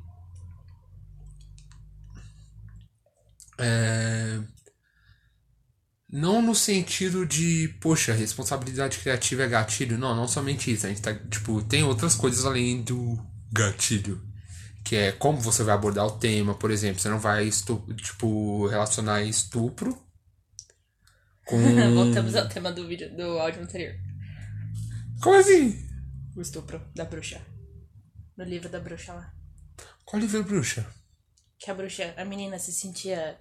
É... 3.58 4.40
Não 6.10 6.40
no 6.40 6.54
sentido 6.54 7.26
de, 7.26 7.68
poxa, 7.80 8.12
responsabilidade 8.12 8.98
criativa 8.98 9.42
é 9.42 9.48
gatilho. 9.48 9.98
Não, 9.98 10.14
não 10.14 10.28
somente 10.28 10.72
isso. 10.72 10.86
A 10.86 10.88
gente 10.88 11.02
tá, 11.02 11.12
tipo, 11.12 11.62
tem 11.62 11.82
outras 11.82 12.14
coisas 12.14 12.46
além 12.46 12.82
do 12.82 13.18
gatilho. 13.52 14.22
Que 14.84 14.96
é 14.96 15.12
como 15.12 15.40
você 15.40 15.62
vai 15.62 15.74
abordar 15.74 16.06
o 16.06 16.18
tema, 16.18 16.54
por 16.54 16.70
exemplo. 16.70 17.00
Você 17.00 17.08
não 17.08 17.18
vai, 17.18 17.46
estu 17.46 17.82
tipo, 17.96 18.66
relacionar 18.66 19.22
estupro 19.22 19.98
com... 21.46 21.58
Voltamos 21.94 22.34
ao 22.36 22.48
tema 22.48 22.70
do 22.70 22.86
vídeo 22.86 23.14
do 23.16 23.38
áudio 23.38 23.62
anterior. 23.62 23.94
Como 25.22 25.36
assim? 25.36 25.88
O 26.36 26.40
estupro 26.42 26.80
da 26.94 27.04
bruxa. 27.04 27.40
No 28.36 28.44
livro 28.44 28.68
da 28.68 28.80
bruxa 28.80 29.12
lá. 29.12 29.32
Qual 30.04 30.20
livro 30.20 30.44
bruxa? 30.44 30.86
Que 31.58 31.70
a 31.70 31.74
bruxa, 31.74 32.12
a 32.16 32.24
menina 32.24 32.58
se 32.58 32.72
sentia. 32.72 33.38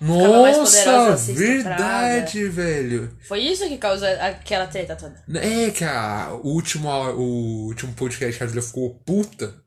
Nossa, 0.00 1.16
verdade, 1.34 2.48
velho. 2.48 3.14
Foi 3.26 3.40
isso 3.40 3.68
que 3.68 3.76
causou 3.76 4.08
aquela 4.08 4.66
treta 4.66 4.96
toda. 4.96 5.22
É 5.38 5.70
que 5.70 5.84
a, 5.84 6.32
o, 6.32 6.54
último, 6.54 6.88
o 6.88 7.66
último 7.66 7.92
podcast 7.92 8.38
que 8.38 8.44
a 8.44 8.46
Julia 8.46 8.62
ficou 8.62 8.94
puta. 9.00 9.65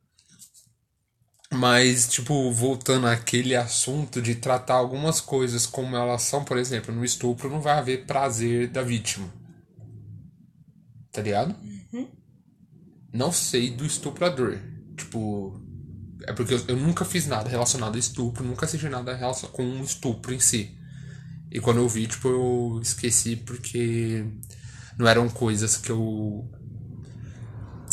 Mas, 1.51 2.07
tipo, 2.07 2.51
voltando 2.51 3.07
àquele 3.07 3.55
assunto 3.55 4.21
de 4.21 4.35
tratar 4.35 4.75
algumas 4.75 5.19
coisas 5.19 5.65
como 5.65 5.95
elas 5.95 6.21
são, 6.21 6.43
por 6.43 6.57
exemplo, 6.57 6.93
no 6.93 7.03
estupro 7.03 7.49
não 7.49 7.59
vai 7.59 7.77
haver 7.77 8.05
prazer 8.05 8.69
da 8.69 8.83
vítima. 8.83 9.27
Tá 11.11 11.21
ligado? 11.21 11.55
Não 13.11 13.31
sei 13.31 13.71
do 13.71 13.85
estuprador. 13.85 14.59
Tipo, 14.95 15.59
é 16.27 16.33
porque 16.33 16.53
eu, 16.53 16.63
eu 16.67 16.77
nunca 16.77 17.03
fiz 17.03 17.25
nada 17.25 17.49
relacionado 17.49 17.95
a 17.95 17.99
estupro, 17.99 18.43
nunca 18.43 18.65
assisti 18.65 18.87
nada 18.87 19.15
relacionado 19.15 19.53
com 19.53 19.63
o 19.63 19.83
estupro 19.83 20.33
em 20.33 20.39
si. 20.39 20.77
E 21.51 21.59
quando 21.59 21.77
eu 21.77 21.89
vi, 21.89 22.05
tipo, 22.05 22.27
eu 22.27 22.79
esqueci 22.81 23.35
porque 23.35 24.23
não 24.97 25.07
eram 25.07 25.27
coisas 25.29 25.77
que 25.77 25.89
eu 25.89 26.47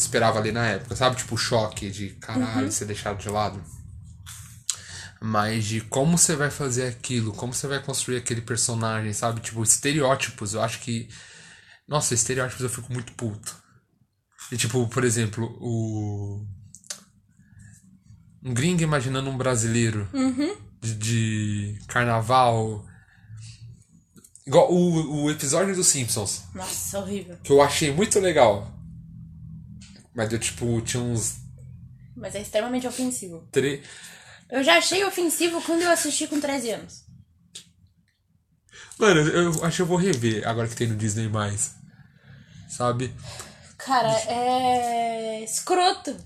esperava 0.07 0.39
ali 0.39 0.53
na 0.53 0.67
época, 0.67 0.97
sabe? 0.97 1.17
Tipo, 1.17 1.35
o 1.35 1.39
choque 1.39 1.91
de 1.91 2.11
caralho, 2.11 2.71
ser 2.73 2.85
deixado 2.87 3.19
de 3.19 3.29
lado. 3.29 3.63
Mas 5.21 5.65
de 5.65 5.81
como 5.81 6.17
você 6.17 6.37
vai 6.37 6.51
fazer 6.51 6.87
aquilo, 6.89 7.33
como 7.33 7.53
você 7.53 7.67
vai 7.67 7.83
construir 7.83 8.19
aquele 8.19 8.41
personagem, 8.41 9.13
sabe? 9.13 9.41
Tipo, 9.41 9.63
estereótipos, 9.63 10.55
eu 10.55 10.63
acho 10.63 10.81
que. 10.81 11.09
Nossa, 11.89 12.15
estereótipos 12.15 12.63
eu 12.63 12.69
fico 12.71 12.93
muito 12.93 13.13
puto. 13.13 13.57
E 14.53 14.57
tipo, 14.57 14.87
por 14.89 15.05
exemplo, 15.05 15.47
o. 15.61 16.45
Um 18.45 18.55
gringo 18.55 18.83
imaginando 18.83 19.29
um 19.29 19.37
brasileiro 19.37 20.09
de, 20.81 20.95
de 20.95 21.79
carnaval. 21.89 22.85
Igual 24.47 24.73
o, 24.73 25.25
o 25.25 25.31
episódio 25.31 25.75
dos 25.75 25.89
Simpsons, 25.89 26.45
Nossa, 26.55 27.01
horrível. 27.01 27.37
que 27.43 27.51
eu 27.51 27.61
achei 27.61 27.91
muito 27.93 28.21
legal. 28.21 28.73
Mas 30.17 30.33
eu, 30.33 30.39
tipo, 30.39 30.81
tinha 30.81 31.03
uns. 31.03 31.37
Mas 32.17 32.35
é 32.35 32.41
extremamente 32.41 32.87
ofensivo. 32.87 33.47
Tre... 33.53 33.83
Eu 34.49 34.65
já 34.65 34.79
achei 34.79 35.05
ofensivo 35.05 35.61
quando 35.61 35.83
eu 35.83 35.91
assisti 35.91 36.27
com 36.27 36.41
13 36.41 36.71
anos. 36.71 37.05
Mano, 38.99 39.21
eu 39.21 39.65
acho 39.65 39.77
que 39.77 39.83
eu 39.83 39.87
vou 39.87 39.99
rever 39.99 40.49
agora 40.49 40.69
que 40.69 40.75
tem 40.75 40.87
no 40.87 40.97
Disney 40.97 41.29
mais. 41.29 41.75
Sabe? 42.67 43.15
Cara, 43.77 44.11
é. 44.27 45.45
escroto. 45.45 46.17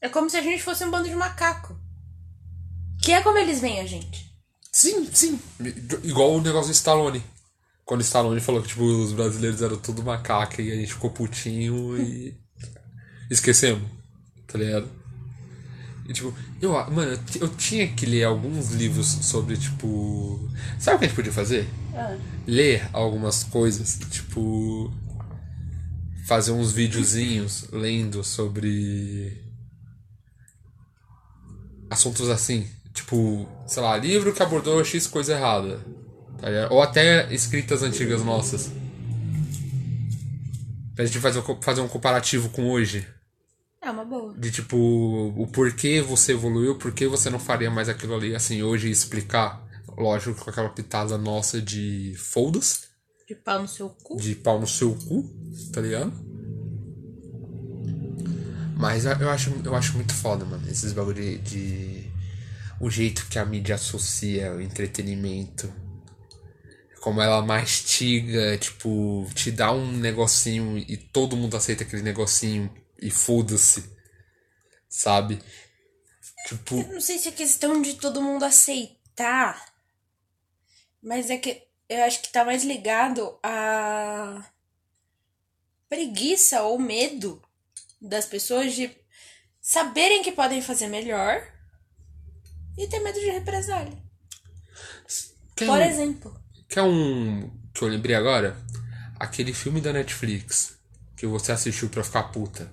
É 0.00 0.08
como 0.08 0.28
se 0.28 0.36
a 0.36 0.42
gente 0.42 0.62
fosse 0.62 0.84
um 0.84 0.90
bando 0.90 1.08
de 1.08 1.14
macaco. 1.14 1.78
Que 3.00 3.12
é 3.12 3.22
como 3.22 3.38
eles 3.38 3.60
veem 3.60 3.80
a 3.80 3.86
gente. 3.86 4.32
Sim, 4.72 5.08
sim. 5.12 5.40
Igual 6.02 6.32
o 6.32 6.40
negócio 6.40 6.72
do 6.72 6.74
Stallone. 6.74 7.22
Quando 7.84 8.00
o 8.00 8.04
Stallone 8.04 8.40
falou 8.40 8.62
que 8.62 8.68
tipo, 8.68 8.82
os 8.82 9.12
brasileiros 9.12 9.62
eram 9.62 9.76
tudo 9.76 10.02
macaco 10.02 10.60
e 10.60 10.72
a 10.72 10.74
gente 10.74 10.94
ficou 10.94 11.10
putinho 11.10 11.96
e. 11.96 12.41
Esquecemos. 13.32 13.82
Tá 14.46 14.58
ligado? 14.58 14.88
E 16.08 16.12
tipo, 16.12 16.34
eu, 16.60 16.72
mano, 16.90 17.12
eu, 17.12 17.18
ti- 17.24 17.40
eu 17.40 17.48
tinha 17.48 17.86
que 17.88 18.04
ler 18.04 18.24
alguns 18.24 18.70
livros 18.72 19.06
sobre, 19.06 19.56
tipo. 19.56 20.48
Sabe 20.78 20.96
o 20.96 20.98
que 20.98 21.04
a 21.04 21.08
gente 21.08 21.16
podia 21.16 21.32
fazer? 21.32 21.68
Ah, 21.94 22.16
ler 22.46 22.88
algumas 22.92 23.44
coisas, 23.44 23.98
tipo 24.10 24.92
fazer 26.26 26.52
uns 26.52 26.72
videozinhos 26.72 27.66
lendo 27.72 28.22
sobre 28.24 29.42
assuntos 31.90 32.30
assim, 32.30 32.66
tipo, 32.94 33.46
sei 33.66 33.82
lá, 33.82 33.96
livro 33.96 34.32
que 34.32 34.42
abordou 34.42 34.82
X 34.84 35.06
coisa 35.06 35.34
errada. 35.34 35.80
tá? 36.38 36.46
Ou 36.70 36.80
até 36.82 37.32
escritas 37.34 37.82
antigas 37.82 38.22
nossas. 38.24 38.70
Pra 40.94 41.04
gente 41.04 41.18
fazer 41.18 41.42
fazer 41.62 41.80
um 41.80 41.88
comparativo 41.88 42.48
com 42.50 42.70
hoje. 42.70 43.06
É 43.82 43.90
uma 43.90 44.04
boa. 44.04 44.34
De 44.34 44.50
tipo, 44.50 44.76
o 44.76 45.46
porquê 45.48 46.00
você 46.00 46.32
evoluiu, 46.32 46.78
por 46.78 46.92
que 46.92 47.06
você 47.06 47.28
não 47.28 47.38
faria 47.38 47.70
mais 47.70 47.88
aquilo 47.88 48.14
ali, 48.14 48.34
assim, 48.34 48.62
hoje 48.62 48.90
explicar. 48.90 49.62
Lógico, 49.96 50.42
com 50.42 50.50
aquela 50.50 50.70
pitada 50.70 51.18
nossa 51.18 51.60
de 51.60 52.14
foda-se 52.16 52.86
De 53.28 53.34
pau 53.34 53.60
no 53.60 53.68
seu 53.68 53.90
cu. 53.90 54.16
de 54.16 54.34
pau 54.34 54.58
no 54.58 54.66
seu 54.66 54.94
cu, 54.94 55.28
tá 55.72 55.80
ligado? 55.82 56.12
Mas 58.76 59.04
eu 59.04 59.12
eu 59.12 59.30
acho, 59.30 59.50
eu 59.64 59.74
acho 59.74 59.94
muito 59.94 60.14
foda, 60.14 60.44
mano, 60.44 60.66
esses 60.68 60.92
bagulho 60.92 61.14
de, 61.22 61.38
de- 61.38 62.10
O 62.80 62.90
jeito 62.90 63.26
que 63.28 63.38
a 63.38 63.44
mídia 63.44 63.74
associa 63.76 64.52
o 64.54 64.60
entretenimento. 64.60 65.72
Como 67.00 67.20
ela 67.20 67.42
mastiga, 67.42 68.56
tipo, 68.58 69.26
te 69.34 69.50
dá 69.50 69.72
um 69.72 69.92
negocinho 69.92 70.78
e 70.78 70.96
todo 70.96 71.36
mundo 71.36 71.56
aceita 71.56 71.82
aquele 71.82 72.02
negocinho 72.02 72.70
e 73.02 73.10
foda-se. 73.10 73.84
Sabe? 74.88 75.42
Tipo. 76.46 76.76
Eu 76.80 76.92
não 76.94 77.00
sei 77.00 77.18
se 77.18 77.28
é 77.28 77.32
questão 77.32 77.80
de 77.82 77.94
todo 77.94 78.22
mundo 78.22 78.44
aceitar, 78.44 79.72
mas 81.02 81.30
é 81.30 81.36
que 81.38 81.62
eu 81.88 82.04
acho 82.04 82.20
que 82.22 82.32
tá 82.32 82.44
mais 82.44 82.62
ligado 82.64 83.38
a 83.42 84.44
preguiça 85.88 86.62
ou 86.62 86.78
medo 86.78 87.42
das 88.00 88.24
pessoas 88.26 88.74
de 88.74 88.90
saberem 89.60 90.22
que 90.22 90.32
podem 90.32 90.62
fazer 90.62 90.88
melhor 90.88 91.46
e 92.76 92.86
ter 92.88 93.00
medo 93.00 93.20
de 93.20 93.30
represália. 93.30 93.96
Quer 95.54 95.66
Por 95.66 95.78
um- 95.78 95.82
exemplo, 95.82 96.42
Quer 96.68 96.82
um 96.82 97.50
que 97.74 97.82
eu 97.82 97.88
lembrei 97.88 98.16
agora? 98.16 98.56
Aquele 99.20 99.52
filme 99.52 99.80
da 99.80 99.92
Netflix 99.92 100.76
que 101.16 101.26
você 101.26 101.52
assistiu 101.52 101.88
pra 101.90 102.02
ficar 102.02 102.24
puta. 102.24 102.72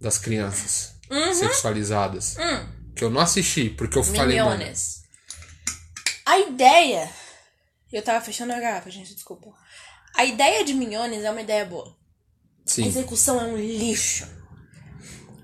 Das 0.00 0.18
crianças 0.18 0.94
sexualizadas. 1.34 2.36
Que 2.94 3.04
eu 3.04 3.10
não 3.10 3.20
assisti, 3.20 3.70
porque 3.70 3.98
eu 3.98 4.04
falei, 4.04 4.42
mano. 4.42 4.64
A 6.26 6.38
ideia. 6.38 7.10
Eu 7.92 8.02
tava 8.02 8.24
fechando 8.24 8.52
a 8.52 8.60
garrafa, 8.60 8.90
gente, 8.90 9.14
desculpa. 9.14 9.48
A 10.16 10.24
ideia 10.24 10.64
de 10.64 10.72
Minhones 10.74 11.24
é 11.24 11.30
uma 11.30 11.40
ideia 11.40 11.64
boa. 11.64 11.88
A 11.88 12.70
Sim, 12.70 12.86
execução 12.86 13.40
é 13.40 13.44
um 13.44 13.56
lixo. 13.56 14.26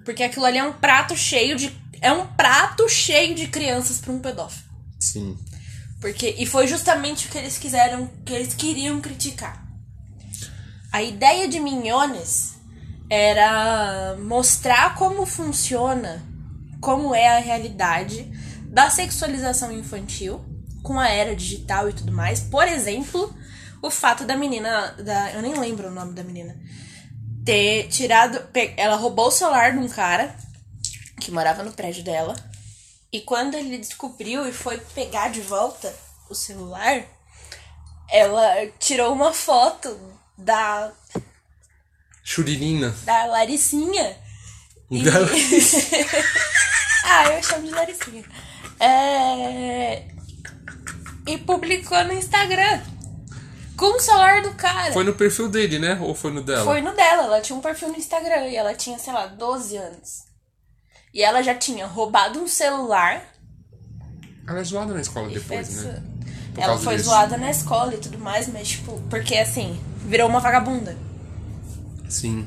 Porque 0.05 0.23
aquilo 0.23 0.45
ali 0.45 0.59
é 0.59 0.65
um 0.65 0.73
prato 0.73 1.17
cheio 1.17 1.57
de. 1.57 1.77
É 2.01 2.13
um 2.13 2.27
prato 2.35 2.89
cheio 2.89 3.35
de 3.35 3.49
crianças 3.49 3.99
pra 3.99 4.13
um 4.13 4.21
pedófilo. 4.21 4.65
sim. 5.01 5.37
Porque, 5.99 6.37
e 6.39 6.45
foi 6.45 6.67
justamente 6.67 7.27
o 7.27 7.31
que 7.31 7.39
eles 7.39 7.57
quiseram, 7.57 8.07
que 8.25 8.33
eles 8.33 8.53
queriam 8.53 9.01
criticar. 9.01 9.67
A 10.93 11.03
ideia 11.03 11.49
de 11.49 11.59
Minhones 11.59 12.56
era 13.09 14.17
mostrar 14.19 14.95
como 14.97 15.25
funciona, 15.25 16.23
como 16.81 17.15
é 17.15 17.37
a 17.37 17.41
realidade 17.41 18.31
da 18.65 18.91
sexualização 18.91 19.73
infantil 19.73 20.45
com 20.83 20.99
a 20.99 21.09
era 21.09 21.35
digital 21.35 21.89
e 21.89 21.93
tudo 21.93 22.13
mais. 22.13 22.41
Por 22.41 22.67
exemplo, 22.67 23.35
o 23.83 23.91
fato 23.91 24.25
da 24.25 24.37
menina, 24.37 24.93
da, 24.93 25.33
eu 25.33 25.43
nem 25.43 25.59
lembro 25.59 25.89
o 25.89 25.91
nome 25.91 26.13
da 26.13 26.23
menina, 26.23 26.57
ter 27.45 27.89
tirado, 27.89 28.41
ela 28.77 28.97
roubou 28.97 29.29
o 29.29 29.33
celular 29.33 29.73
de 29.73 29.79
um 29.79 29.89
cara 29.89 30.35
que 31.21 31.31
morava 31.31 31.63
no 31.63 31.73
prédio 31.73 32.05
dela. 32.05 32.35
E 33.13 33.21
quando 33.21 33.55
ele 33.55 33.79
descobriu 33.79 34.47
e 34.49 34.53
foi 34.53 34.79
pegar 34.79 35.31
de 35.31 35.41
volta 35.41 35.95
o 36.29 36.35
celular, 36.35 37.05
ela 38.11 38.67
tirou 38.79 39.13
uma 39.13 39.33
foto 39.33 39.99
da. 40.37 40.93
Churirina. 42.27 42.93
Da 43.05 43.25
Laricinha. 43.27 44.17
E... 44.91 45.05
Ah, 47.09 47.25
eu 47.31 47.41
chamo 47.41 47.65
de 47.65 47.73
Laricinha. 47.73 48.25
É... 48.81 50.03
E 51.25 51.39
publicou 51.39 52.03
no 52.03 52.13
Instagram. 52.15 52.81
Com 53.77 53.97
o 53.97 54.01
celular 54.01 54.43
do 54.43 54.53
cara. 54.55 54.93
Foi 54.93 55.05
no 55.05 55.15
perfil 55.15 55.49
dele, 55.49 55.79
né? 55.79 55.97
Ou 56.03 56.17
foi 56.17 56.33
no 56.33 56.43
dela? 56.43 56.65
Foi 56.65 56.81
no 56.81 56.93
dela. 56.97 57.23
Ela 57.27 57.41
tinha 57.41 57.57
um 57.57 57.63
perfil 57.63 57.91
no 57.91 57.97
Instagram 57.97 58.49
e 58.49 58.57
ela 58.57 58.75
tinha, 58.75 58.99
sei 58.99 59.13
lá, 59.13 59.27
12 59.27 59.77
anos. 59.77 60.25
E 61.15 61.23
ela 61.23 61.43
já 61.43 61.55
tinha 61.55 61.87
roubado 61.87 62.41
um 62.41 62.49
celular. 62.49 63.23
Ela 64.49 64.59
é 64.59 64.65
zoada 64.65 64.93
na 64.93 65.01
escola 65.01 65.29
depois, 65.29 65.69
fez... 65.69 65.85
né? 65.85 66.03
Por 66.53 66.61
ela 66.61 66.77
foi 66.77 66.97
disso. 66.97 67.09
zoada 67.09 67.37
na 67.37 67.53
escola 67.53 67.95
e 67.95 67.99
tudo 67.99 68.19
mais, 68.19 68.49
mas, 68.49 68.67
tipo, 68.67 69.01
porque 69.09 69.37
assim, 69.37 69.81
virou 70.01 70.29
uma 70.29 70.41
vagabunda. 70.41 71.06
Sim. 72.09 72.47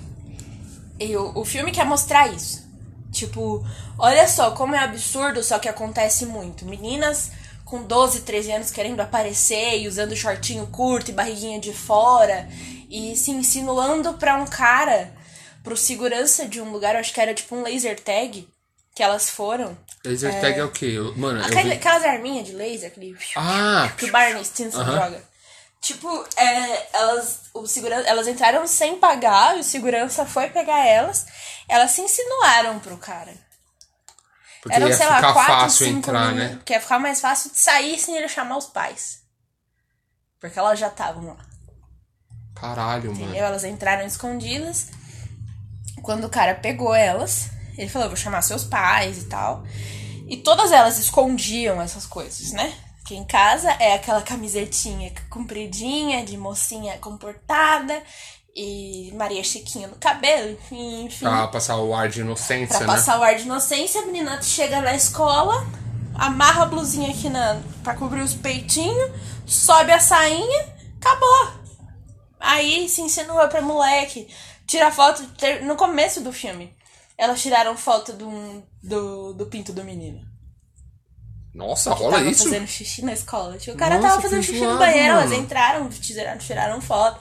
E 0.99 1.15
o, 1.15 1.39
o 1.39 1.45
filme 1.45 1.71
quer 1.71 1.85
mostrar 1.85 2.27
isso. 2.33 2.67
Tipo, 3.11 3.65
olha 3.97 4.27
só 4.27 4.51
como 4.51 4.75
é 4.75 4.79
absurdo, 4.79 5.43
só 5.43 5.57
que 5.57 5.69
acontece 5.69 6.25
muito. 6.25 6.65
Meninas 6.65 7.31
com 7.65 7.83
12, 7.83 8.21
13 8.21 8.51
anos 8.51 8.71
querendo 8.71 8.99
aparecer 8.99 9.79
e 9.79 9.87
usando 9.87 10.15
shortinho 10.15 10.67
curto 10.67 11.11
e 11.11 11.13
barriguinha 11.13 11.59
de 11.59 11.71
fora 11.71 12.49
e 12.89 13.15
se 13.15 13.31
insinuando 13.31 14.13
pra 14.15 14.35
um 14.35 14.45
cara, 14.45 15.13
pro 15.63 15.77
segurança 15.77 16.47
de 16.47 16.59
um 16.59 16.71
lugar, 16.71 16.95
eu 16.95 16.99
acho 16.99 17.13
que 17.13 17.21
era 17.21 17.33
tipo 17.33 17.55
um 17.55 17.61
laser 17.61 17.99
tag 17.99 18.47
que 18.95 19.03
elas 19.03 19.29
foram. 19.29 19.77
Laser 20.03 20.33
é... 20.33 20.39
tag 20.39 20.59
é 20.59 20.63
o 20.63 20.71
quê? 20.71 20.97
Mano, 21.15 21.43
Aquela, 21.43 21.63
vi... 21.63 21.71
Aquelas 21.73 22.03
arminhas 22.03 22.47
de 22.47 22.53
laser, 22.53 22.87
aquele. 22.87 23.15
Ah! 23.35 23.93
Que 23.95 24.05
o 24.05 24.11
Barney 24.11 24.43
Stinson 24.43 24.81
uh 24.81 24.85
-huh. 24.85 24.93
joga. 24.93 25.28
Tipo, 25.81 26.07
é, 26.35 26.97
elas, 26.97 27.41
o 27.53 27.65
segurança, 27.65 28.07
elas 28.07 28.27
entraram 28.27 28.67
sem 28.67 28.99
pagar, 28.99 29.57
e 29.57 29.61
o 29.61 29.63
segurança 29.63 30.25
foi 30.25 30.49
pegar 30.49 30.85
elas. 30.85 31.25
Elas 31.67 31.91
se 31.91 32.01
insinuaram 32.01 32.79
pro 32.79 32.97
cara. 32.97 33.33
Porque 34.61 34.75
Eram, 34.75 34.87
ia 34.89 34.95
sei 34.95 35.05
ficar 35.05 35.21
lá, 35.21 35.33
quatro, 35.33 35.53
fácil 35.53 35.87
entrar, 35.87 36.27
mil, 36.33 36.35
né? 36.35 36.55
Porque 36.55 36.73
ia 36.73 36.81
ficar 36.81 36.99
mais 36.99 37.21
fácil 37.21 37.51
de 37.51 37.57
sair 37.57 37.97
sem 37.97 38.15
ele 38.15 38.27
chamar 38.27 38.57
os 38.57 38.65
pais. 38.65 39.21
Porque 40.39 40.59
elas 40.59 40.77
já 40.77 40.87
estavam 40.87 41.27
lá. 41.27 41.45
Caralho, 42.55 43.11
Entendeu? 43.11 43.27
mano. 43.27 43.37
Elas 43.37 43.63
entraram 43.63 44.05
escondidas. 44.05 44.87
Quando 46.01 46.25
o 46.25 46.29
cara 46.29 46.55
pegou 46.55 46.93
elas, 46.93 47.49
ele 47.77 47.89
falou: 47.89 48.09
vou 48.09 48.17
chamar 48.17 48.41
seus 48.41 48.65
pais 48.65 49.19
e 49.19 49.25
tal. 49.25 49.63
E 50.27 50.37
todas 50.37 50.71
elas 50.71 50.97
escondiam 50.97 51.81
essas 51.81 52.05
coisas, 52.05 52.51
né? 52.51 52.73
Em 53.15 53.23
casa 53.25 53.71
é 53.79 53.93
aquela 53.93 54.21
camisetinha 54.21 55.11
compridinha, 55.29 56.23
de 56.23 56.37
mocinha 56.37 56.97
comportada, 56.97 58.01
e 58.55 59.11
Maria 59.15 59.43
Chiquinha 59.43 59.87
no 59.87 59.95
cabelo, 59.95 60.57
enfim. 60.71 61.07
Pra 61.19 61.47
passar 61.47 61.77
o 61.77 61.93
ar 61.93 62.09
de 62.09 62.21
inocência, 62.21 62.77
pra 62.77 62.87
né? 62.87 62.93
passar 62.93 63.19
o 63.19 63.23
ar 63.23 63.35
de 63.35 63.43
inocência, 63.43 64.01
a 64.01 64.05
menina 64.05 64.41
chega 64.41 64.81
na 64.81 64.93
escola, 64.95 65.65
amarra 66.15 66.63
a 66.63 66.65
blusinha 66.65 67.09
aqui 67.09 67.29
na, 67.29 67.61
pra 67.83 67.95
cobrir 67.95 68.21
os 68.21 68.33
peitinhos, 68.33 69.11
sobe 69.45 69.91
a 69.91 69.99
sainha, 69.99 70.65
acabou. 70.99 71.59
Aí 72.39 72.87
se 72.89 73.01
insinua 73.01 73.47
pra 73.47 73.61
moleque, 73.61 74.27
tira 74.65 74.91
foto 74.91 75.23
no 75.63 75.75
começo 75.75 76.21
do 76.21 76.31
filme. 76.31 76.73
Elas 77.17 77.41
tiraram 77.41 77.75
foto 77.75 78.13
do, 78.13 78.63
do, 78.81 79.33
do 79.33 79.45
pinto 79.47 79.73
do 79.73 79.83
menino. 79.83 80.28
Nossa, 81.53 81.93
rola 81.93 82.17
tava 82.17 82.29
isso? 82.29 82.43
fazendo 82.43 82.67
xixi 82.67 83.03
na 83.03 83.13
escola. 83.13 83.57
Tipo, 83.57 83.75
o 83.75 83.79
cara 83.79 83.95
Nossa, 83.95 84.07
tava 84.09 84.21
fazendo 84.21 84.43
xixi 84.43 84.61
no 84.61 84.77
banheiro, 84.77 85.15
mano. 85.15 85.21
elas 85.21 85.39
entraram, 85.39 85.89
tiraram, 85.89 86.37
tiraram 86.37 86.81
foto. 86.81 87.19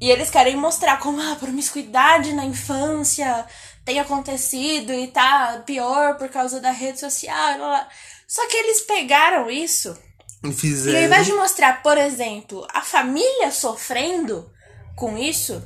E 0.00 0.10
eles 0.10 0.30
querem 0.30 0.56
mostrar 0.56 0.98
como 0.98 1.20
a 1.20 1.36
promiscuidade 1.36 2.32
na 2.32 2.44
infância 2.44 3.46
tem 3.84 4.00
acontecido 4.00 4.92
e 4.92 5.08
tá 5.08 5.62
pior 5.64 6.16
por 6.16 6.28
causa 6.28 6.60
da 6.60 6.70
rede 6.70 6.98
social. 7.00 7.56
Blá, 7.56 7.66
blá. 7.68 7.88
Só 8.26 8.48
que 8.48 8.56
eles 8.56 8.80
pegaram 8.82 9.50
isso 9.50 9.96
e 10.42 10.52
fizeram. 10.52 10.98
E 10.98 11.02
ao 11.02 11.06
invés 11.06 11.26
de 11.26 11.32
mostrar, 11.34 11.82
por 11.82 11.96
exemplo, 11.98 12.66
a 12.72 12.82
família 12.82 13.50
sofrendo 13.50 14.50
com 14.96 15.16
isso, 15.16 15.62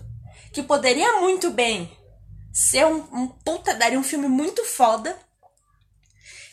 que 0.53 0.63
poderia 0.63 1.21
muito 1.21 1.51
bem 1.51 1.91
ser 2.53 2.87
um, 2.87 3.05
um 3.13 3.29
puta, 3.29 3.75
daria 3.75 3.99
um 3.99 4.05
filme 4.05 4.29
muito 4.29 4.65
foda. 4.65 5.17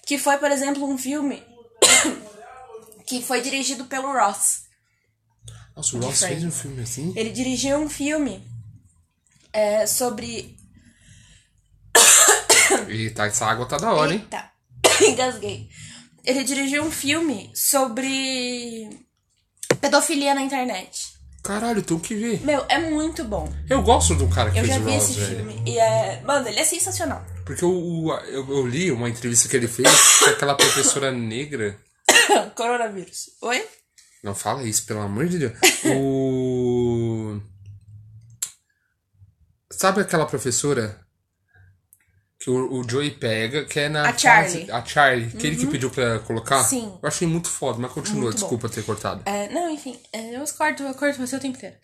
Que 0.06 0.18
foi, 0.18 0.38
por 0.38 0.52
exemplo, 0.52 0.86
um 0.86 0.98
filme 0.98 1.42
que 3.08 3.22
foi 3.22 3.42
dirigido 3.42 3.86
pelo 3.86 4.12
Ross. 4.12 4.64
Nossa, 5.76 5.98
o 5.98 6.02
Ross 6.02 6.20
fez 6.20 6.44
um 6.44 6.52
filme 6.52 6.84
assim? 6.84 7.14
Ele 7.16 7.32
dirigiu 7.32 7.78
um 7.78 7.90
filme 7.90 8.46
é, 9.52 9.88
sobre. 9.88 10.58
Eita, 12.88 13.26
essa 13.26 13.46
água 13.46 13.66
tá 13.66 13.78
da 13.78 13.94
hora, 13.94 14.14
Eita. 14.14 14.52
hein? 15.02 15.10
Engasguei. 15.14 15.70
Ele 16.24 16.44
dirigiu 16.44 16.84
um 16.84 16.92
filme 16.92 17.52
sobre 17.54 18.90
pedofilia 19.82 20.34
na 20.34 20.42
internet. 20.42 21.14
Caralho, 21.44 21.82
tem 21.82 22.00
que 22.00 22.16
ver. 22.16 22.42
Meu, 22.46 22.66
é 22.70 22.80
muito 22.80 23.24
bom. 23.26 23.52
Eu 23.70 23.82
gosto 23.84 24.16
do 24.16 24.30
cara 24.30 24.50
que 24.50 24.60
eu 24.60 24.64
fez 24.64 24.76
já 24.76 24.82
o 24.82 24.86
vi 24.86 24.92
Ross, 24.92 25.10
esse 25.10 25.20
velho. 25.20 25.36
filme. 25.36 25.64
E 25.70 25.78
é. 25.78 26.22
Mano, 26.22 26.48
ele 26.48 26.60
é 26.60 26.64
sensacional. 26.64 27.26
Porque 27.46 27.64
eu, 27.64 28.08
eu, 28.28 28.50
eu 28.50 28.68
li 28.68 28.92
uma 28.92 29.10
entrevista 29.10 29.50
que 29.50 29.56
ele 29.56 29.68
fez 29.68 29.90
com 30.20 30.26
aquela 30.26 30.56
professora 30.56 31.12
negra. 31.12 31.78
Coronavírus. 32.56 33.32
Oi? 33.42 33.66
Não 34.24 34.34
fala 34.34 34.64
isso, 34.64 34.86
pelo 34.86 35.02
amor 35.02 35.28
de 35.28 35.40
Deus. 35.40 35.54
o. 35.86 37.42
Sabe 39.70 40.02
aquela 40.02 40.26
professora 40.26 41.06
que 42.40 42.50
o, 42.50 42.80
o 42.80 42.90
Joey 42.90 43.12
pega, 43.12 43.66
que 43.66 43.80
é 43.80 43.90
na. 43.90 44.10
A 44.10 44.18
Charlie. 44.18 44.66
Fase, 44.68 44.72
a 44.72 44.86
Charlie, 44.86 45.32
que 45.32 45.48
ele 45.48 45.58
que 45.58 45.68
pediu 45.68 45.90
pra 45.90 46.20
colocar? 46.20 46.64
Sim. 46.64 46.98
Eu 47.02 47.08
achei 47.08 47.28
muito 47.28 47.50
foda, 47.50 47.80
mas 47.80 47.92
continua, 47.92 48.24
Muito 48.24 48.38
desculpa 48.38 48.70
ter 48.70 48.84
cortado. 48.84 49.22
É, 49.26 49.50
não, 49.50 49.70
enfim, 49.70 50.00
é, 50.14 50.38
eu 50.38 50.46
corto, 50.58 50.84
eu 50.84 50.94
corto 50.94 51.20
você 51.20 51.36
o 51.36 51.40
tempo 51.40 51.58
inteiro. 51.58 51.76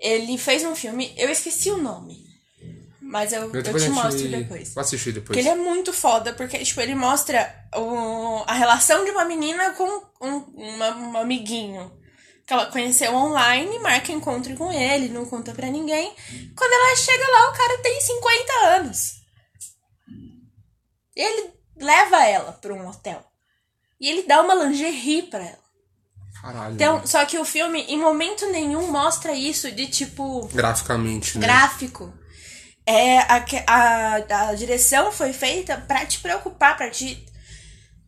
Ele 0.00 0.38
fez 0.38 0.62
um 0.62 0.76
filme, 0.76 1.12
eu 1.16 1.28
esqueci 1.28 1.70
o 1.70 1.78
nome. 1.78 2.24
Mas 3.10 3.32
eu, 3.32 3.50
eu 3.50 3.62
te 3.62 3.78
gente- 3.78 3.90
mostro 3.90 4.28
depois. 4.28 4.74
Vou 4.74 4.82
assistir 4.82 5.12
depois. 5.12 5.28
Porque 5.28 5.40
ele 5.40 5.48
é 5.48 5.54
muito 5.54 5.94
foda, 5.94 6.34
porque, 6.34 6.58
tipo, 6.58 6.78
ele 6.82 6.94
mostra 6.94 7.54
o, 7.74 8.44
a 8.46 8.52
relação 8.52 9.02
de 9.02 9.10
uma 9.10 9.24
menina 9.24 9.72
com 9.72 9.88
um, 10.20 10.36
uma, 10.74 10.94
um 10.94 11.16
amiguinho. 11.16 11.90
Que 12.46 12.52
ela 12.52 12.66
conheceu 12.66 13.14
online, 13.14 13.78
marca 13.78 14.12
encontro 14.12 14.54
com 14.56 14.70
ele, 14.70 15.08
não 15.08 15.24
conta 15.24 15.52
pra 15.54 15.68
ninguém. 15.70 16.14
Quando 16.54 16.72
ela 16.72 16.96
chega 16.96 17.30
lá, 17.30 17.50
o 17.50 17.56
cara 17.56 17.78
tem 17.78 17.98
50 17.98 18.52
anos. 18.76 19.12
E 21.16 21.22
ele 21.22 21.50
leva 21.78 22.24
ela 22.26 22.52
pra 22.52 22.74
um 22.74 22.86
hotel. 22.88 23.24
E 23.98 24.06
ele 24.08 24.22
dá 24.24 24.42
uma 24.42 24.54
lingerie 24.54 25.22
pra 25.22 25.40
ela. 25.40 25.68
Caralho. 26.42 26.74
Então, 26.74 27.06
só 27.06 27.24
que 27.24 27.38
o 27.38 27.44
filme, 27.44 27.80
em 27.88 27.98
momento 27.98 28.46
nenhum, 28.52 28.86
mostra 28.90 29.32
isso 29.32 29.72
de 29.72 29.86
tipo 29.86 30.46
Graficamente, 30.52 31.38
né? 31.38 31.46
gráfico. 31.46 32.12
É, 32.90 33.18
a, 33.18 33.40
que- 33.40 33.62
a, 33.66 34.14
a 34.48 34.54
direção 34.54 35.12
foi 35.12 35.32
feita 35.34 35.76
pra 35.86 36.06
te 36.06 36.20
preocupar, 36.20 36.76
pra 36.76 36.88
te. 36.90 37.22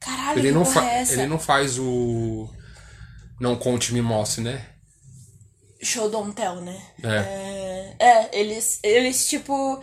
Caralho, 0.00 0.38
Ele 0.38 0.52
não, 0.52 0.64
fa- 0.64 0.84
é 0.84 1.02
ele 1.02 1.26
não 1.26 1.38
faz 1.38 1.78
o. 1.78 2.48
Não 3.38 3.56
conte, 3.56 3.92
me 3.92 4.00
mostre, 4.00 4.42
né? 4.42 4.64
Show 5.82 6.08
don't 6.10 6.32
tell, 6.34 6.60
né? 6.62 6.80
É. 7.02 7.96
É, 7.98 8.06
é, 8.08 8.30
eles, 8.32 8.78
eles, 8.82 9.26
tipo. 9.28 9.82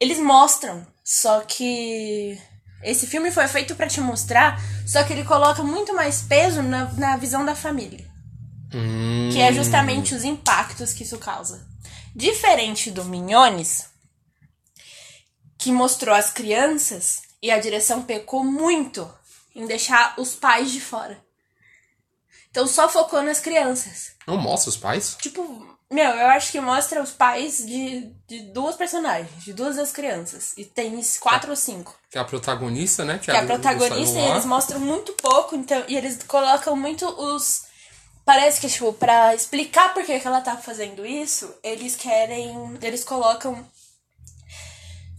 Eles 0.00 0.18
mostram. 0.18 0.84
Só 1.04 1.40
que. 1.40 2.36
Esse 2.82 3.06
filme 3.06 3.30
foi 3.30 3.46
feito 3.48 3.74
pra 3.76 3.86
te 3.86 4.00
mostrar, 4.00 4.60
só 4.86 5.02
que 5.04 5.12
ele 5.12 5.24
coloca 5.24 5.62
muito 5.62 5.94
mais 5.94 6.22
peso 6.22 6.60
na, 6.60 6.92
na 6.94 7.16
visão 7.16 7.44
da 7.44 7.54
família. 7.54 8.04
Hum, 8.74 9.30
Que 9.32 9.40
é 9.40 9.52
justamente 9.52 10.14
os 10.14 10.22
impactos 10.24 10.92
que 10.92 11.02
isso 11.04 11.16
causa. 11.18 11.66
Diferente 12.14 12.90
do 12.90 13.04
Minhones, 13.04 13.86
que 15.64 15.72
mostrou 15.72 16.14
as 16.14 16.30
crianças 16.30 17.22
e 17.42 17.50
a 17.50 17.58
direção 17.58 18.02
pecou 18.02 18.44
muito 18.44 19.10
em 19.56 19.66
deixar 19.66 20.14
os 20.18 20.34
pais 20.34 20.70
de 20.70 20.78
fora. 20.78 21.18
Então 22.50 22.66
só 22.66 22.86
focou 22.86 23.22
nas 23.22 23.40
crianças. 23.40 24.12
Não 24.26 24.36
mostra 24.36 24.68
os 24.68 24.76
pais? 24.76 25.16
Tipo, 25.18 25.66
Meu, 25.90 26.10
eu 26.10 26.26
acho 26.26 26.52
que 26.52 26.60
mostra 26.60 27.02
os 27.02 27.12
pais 27.12 27.64
de, 27.64 28.12
de 28.26 28.40
duas 28.52 28.76
personagens, 28.76 29.42
de 29.42 29.54
duas 29.54 29.76
das 29.76 29.90
crianças. 29.90 30.52
E 30.58 30.66
tem 30.66 31.00
quatro 31.18 31.50
ou 31.50 31.56
cinco. 31.56 31.98
Que 32.10 32.18
é 32.18 32.20
a 32.20 32.24
protagonista, 32.24 33.02
né? 33.06 33.18
Que 33.18 33.30
é 33.30 33.38
a 33.38 33.46
protagonista 33.46 34.18
e 34.18 34.22
eles 34.30 34.44
mostram 34.44 34.80
muito 34.80 35.14
pouco, 35.14 35.56
então. 35.56 35.82
E 35.88 35.96
eles 35.96 36.22
colocam 36.24 36.76
muito 36.76 37.06
os. 37.06 37.62
Parece 38.22 38.60
que, 38.60 38.68
tipo, 38.68 38.92
pra 38.92 39.34
explicar 39.34 39.94
por 39.94 40.04
que, 40.04 40.20
que 40.20 40.26
ela 40.26 40.42
tá 40.42 40.58
fazendo 40.58 41.06
isso, 41.06 41.54
eles 41.62 41.96
querem. 41.96 42.78
Eles 42.82 43.02
colocam. 43.02 43.66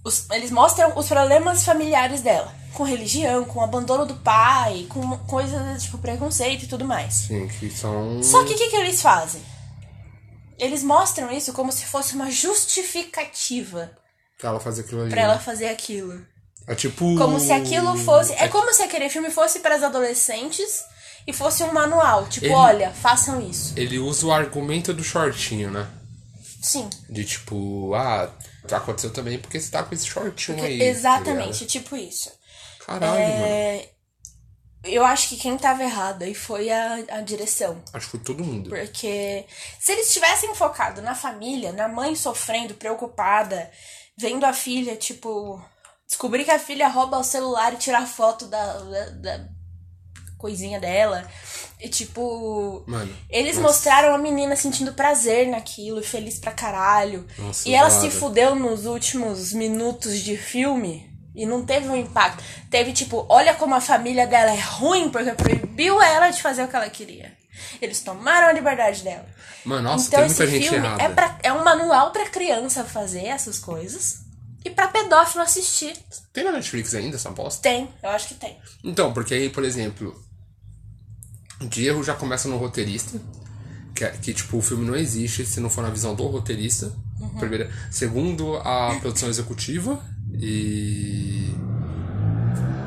Os, 0.05 0.29
eles 0.29 0.51
mostram 0.51 0.95
os 0.97 1.07
problemas 1.07 1.65
familiares 1.65 2.21
dela. 2.21 2.53
Com 2.73 2.83
religião, 2.83 3.43
com 3.45 3.61
abandono 3.61 4.05
do 4.05 4.15
pai, 4.15 4.85
com 4.89 5.17
coisas 5.19 5.83
tipo 5.83 5.97
preconceito 5.97 6.63
e 6.63 6.67
tudo 6.67 6.85
mais. 6.85 7.13
Sim, 7.13 7.47
que 7.47 7.69
são. 7.71 8.21
Só 8.21 8.43
que 8.45 8.53
o 8.53 8.57
que, 8.57 8.69
que 8.69 8.75
eles 8.75 9.01
fazem? 9.01 9.41
Eles 10.59 10.83
mostram 10.83 11.31
isso 11.31 11.51
como 11.53 11.71
se 11.71 11.85
fosse 11.85 12.13
uma 12.15 12.29
justificativa 12.31 13.91
Pra 14.37 14.49
ela 14.49 14.59
fazer 14.59 14.81
aquilo 14.81 15.01
ali. 15.01 15.09
pra 15.09 15.21
ela 15.21 15.39
fazer 15.39 15.67
aquilo. 15.67 16.21
É 16.67 16.75
tipo. 16.75 17.17
Como 17.17 17.39
se 17.39 17.51
aquilo 17.51 17.97
fosse. 17.97 18.33
É 18.33 18.47
como 18.47 18.73
se 18.73 18.83
aquele 18.83 19.09
filme 19.09 19.29
fosse 19.31 19.59
para 19.59 19.75
as 19.75 19.83
adolescentes 19.83 20.83
e 21.25 21.31
fosse 21.33 21.63
um 21.63 21.71
manual. 21.73 22.27
Tipo, 22.27 22.45
Ele- 22.47 22.53
olha, 22.55 22.91
façam 22.91 23.41
isso. 23.41 23.73
Ele 23.77 23.97
usa 23.99 24.25
o 24.27 24.31
argumento 24.31 24.93
do 24.93 25.03
shortinho, 25.03 25.71
né? 25.71 25.87
Sim. 26.61 26.89
De 27.09 27.23
tipo, 27.23 27.93
ah, 27.93 28.29
aconteceu 28.73 29.11
também 29.11 29.37
porque 29.37 29.59
você 29.59 29.69
tá 29.69 29.83
com 29.83 29.93
esse 29.93 30.07
shortinho 30.07 30.63
aí. 30.63 30.81
Exatamente, 30.81 31.65
tipo 31.65 31.95
isso. 31.95 32.29
tá? 32.29 32.85
Caralho, 32.85 33.19
mano. 33.21 33.45
É, 33.45 33.89
Eu 34.83 35.03
acho 35.05 35.29
que 35.29 35.37
quem 35.37 35.57
tava 35.57 35.83
errado 35.83 36.23
aí 36.23 36.33
foi 36.35 36.69
a, 36.71 36.95
a 37.09 37.21
direção. 37.21 37.81
Acho 37.93 38.05
que 38.05 38.11
foi 38.11 38.19
todo 38.19 38.43
mundo. 38.43 38.69
Porque 38.69 39.45
se 39.79 39.91
eles 39.91 40.13
tivessem 40.13 40.53
focado 40.55 41.01
na 41.01 41.15
família, 41.15 41.71
na 41.73 41.87
mãe 41.87 42.15
sofrendo, 42.15 42.75
preocupada, 42.75 43.69
vendo 44.17 44.45
a 44.45 44.53
filha, 44.53 44.95
tipo. 44.95 45.59
Descobrir 46.07 46.45
que 46.45 46.51
a 46.51 46.59
filha 46.59 46.87
rouba 46.87 47.17
o 47.17 47.23
celular 47.23 47.73
e 47.73 47.77
tira 47.77 48.05
foto 48.05 48.45
da, 48.45 48.73
da, 48.79 49.09
da 49.09 49.47
coisinha 50.45 50.79
dela. 50.79 51.27
E 51.81 51.89
tipo. 51.89 52.83
Mano. 52.85 53.11
Eles 53.29 53.57
nossa. 53.57 53.67
mostraram 53.67 54.13
a 54.13 54.17
menina 54.17 54.55
sentindo 54.55 54.93
prazer 54.93 55.47
naquilo, 55.47 56.03
feliz 56.03 56.37
pra 56.37 56.51
caralho. 56.51 57.25
Nossa, 57.37 57.67
e 57.67 57.73
ela 57.73 57.89
zoada. 57.89 58.11
se 58.11 58.17
fudeu 58.17 58.55
nos 58.55 58.85
últimos 58.85 59.51
minutos 59.53 60.19
de 60.19 60.37
filme 60.37 61.09
e 61.35 61.45
não 61.45 61.65
teve 61.65 61.89
um 61.89 61.95
impacto. 61.95 62.43
Teve 62.69 62.93
tipo, 62.93 63.25
olha 63.27 63.55
como 63.55 63.73
a 63.73 63.81
família 63.81 64.27
dela 64.27 64.51
é 64.51 64.59
ruim 64.59 65.09
porque 65.09 65.31
proibiu 65.31 66.01
ela 66.01 66.29
de 66.29 66.41
fazer 66.41 66.63
o 66.63 66.67
que 66.67 66.75
ela 66.75 66.89
queria. 66.89 67.33
Eles 67.81 68.01
tomaram 68.01 68.47
a 68.47 68.53
liberdade 68.53 69.03
dela. 69.03 69.25
Mano, 69.65 69.81
nossa, 69.81 70.07
então 70.07 70.19
tem 70.19 70.27
muita 70.27 70.43
esse 70.43 70.51
gente 70.51 70.69
filme 70.69 70.85
errada. 70.85 71.03
é, 71.03 71.09
pra, 71.09 71.39
é 71.41 71.51
um 71.51 71.63
manual 71.63 72.11
pra 72.11 72.29
criança 72.29 72.83
fazer 72.83 73.25
essas 73.25 73.57
coisas 73.57 74.19
e 74.63 74.69
pra 74.69 74.87
pedófilo 74.87 75.43
assistir. 75.43 75.93
Tem 76.31 76.43
na 76.43 76.51
Netflix 76.51 76.93
ainda 76.93 77.15
essa 77.15 77.31
bosta? 77.31 77.61
Tem, 77.61 77.89
eu 78.01 78.09
acho 78.09 78.27
que 78.27 78.35
tem. 78.35 78.57
Então, 78.83 79.13
porque 79.13 79.33
aí, 79.33 79.49
por 79.49 79.63
exemplo, 79.63 80.24
de 81.67 81.85
erro 81.85 82.03
já 82.03 82.13
começa 82.13 82.47
no 82.47 82.57
roteirista. 82.57 83.19
Que, 83.93 84.03
é- 84.03 84.11
que, 84.11 84.33
tipo, 84.33 84.57
o 84.57 84.61
filme 84.61 84.85
não 84.85 84.95
existe 84.95 85.45
se 85.45 85.59
não 85.59 85.69
for 85.69 85.81
na 85.81 85.89
visão 85.89 86.13
do 86.15 86.25
roteirista. 86.27 86.91
Uhum. 87.19 87.29
Primeiro, 87.39 87.69
segundo, 87.89 88.57
a 88.57 88.97
produção 88.99 89.29
executiva. 89.29 89.99
E. 90.33 91.49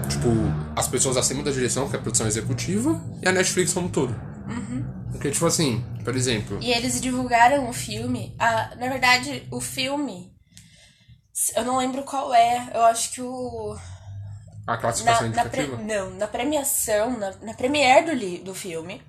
Tipo, 0.09 0.29
as 0.77 0.89
pessoas 0.89 1.17
acima 1.17 1.43
da 1.43 1.51
direção, 1.51 1.89
que 1.89 1.97
é 1.97 1.99
a 1.99 2.03
produção 2.03 2.27
executiva. 2.27 3.01
E 3.23 3.29
a 3.29 3.33
Netflix 3.33 3.73
como 3.73 3.89
todo. 3.89 4.15
Uhum. 4.49 4.85
Porque, 5.13 5.31
tipo 5.31 5.47
assim, 5.47 5.83
por 6.05 6.15
exemplo. 6.15 6.59
E 6.61 6.71
eles 6.71 7.01
divulgaram 7.01 7.69
o 7.69 7.73
filme. 7.73 8.35
A, 8.39 8.75
na 8.77 8.89
verdade, 8.89 9.47
o 9.51 9.61
filme. 9.61 10.33
Eu 11.57 11.65
não 11.65 11.79
lembro 11.79 12.03
qual 12.03 12.35
é. 12.35 12.71
Eu 12.75 12.83
acho 12.85 13.13
que 13.13 13.23
o. 13.23 13.77
A 14.73 14.77
classificação 14.77 15.29
Na, 15.31 15.45
na 15.45 15.51
pre- 15.51 15.63
indicativa. 15.63 15.83
não, 15.95 16.11
na 16.11 16.27
premiação, 16.29 17.19
na, 17.19 17.31
na 17.37 17.55
premiere 17.55 18.07
do, 18.07 18.13
li, 18.13 18.39
do 18.39 18.55
filme, 18.55 19.03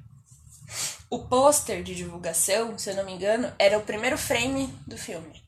o 1.10 1.20
pôster 1.20 1.84
de 1.84 1.94
divulgação, 1.96 2.78
se 2.78 2.90
eu 2.90 2.96
não 2.96 3.04
me 3.04 3.14
engano, 3.14 3.52
era 3.60 3.78
o 3.78 3.82
primeiro 3.82 4.18
frame 4.18 4.68
do 4.88 4.98
filme. 4.98 5.44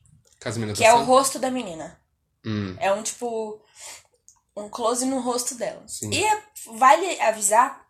Meninas 0.56 0.76
Que 0.76 0.84
é 0.84 0.92
o 0.92 1.04
rosto 1.04 1.38
da 1.38 1.50
menina. 1.50 1.96
Hum. 2.44 2.76
É 2.80 2.92
um 2.92 3.02
tipo. 3.02 3.60
Um 4.56 4.68
close 4.68 5.06
no 5.06 5.20
rosto 5.20 5.54
dela. 5.54 5.82
Sim. 5.86 6.10
E 6.12 6.24
é- 6.24 6.42
vale 6.74 7.20
avisar 7.20 7.86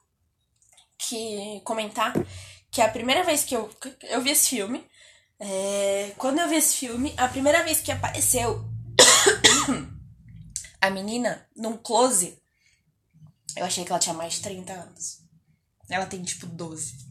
que. 0.99 1.61
comentar 1.65 2.13
que 2.71 2.81
a 2.83 2.89
primeira 2.89 3.25
vez 3.25 3.43
que 3.43 3.57
eu, 3.57 3.71
eu 4.03 4.21
vi 4.21 4.31
esse 4.31 4.51
filme. 4.51 4.87
é, 5.41 6.13
quando 6.19 6.39
eu 6.41 6.49
vi 6.49 6.57
esse 6.57 6.77
filme, 6.77 7.15
a 7.17 7.27
primeira 7.27 7.63
vez 7.65 7.81
que 7.81 7.91
apareceu 7.91 8.63
a 10.83 10.91
menina 10.91 11.47
num 11.57 11.77
close, 11.77 12.37
eu 13.57 13.65
achei 13.65 13.85
que 13.85 13.91
ela 13.91 13.99
tinha 14.01 14.15
mais 14.15 14.35
de 14.35 14.41
30 14.43 14.73
anos. 14.73 15.19
Ela 15.89 16.07
tem 16.07 16.23
tipo 16.23 16.47
12. 16.47 17.11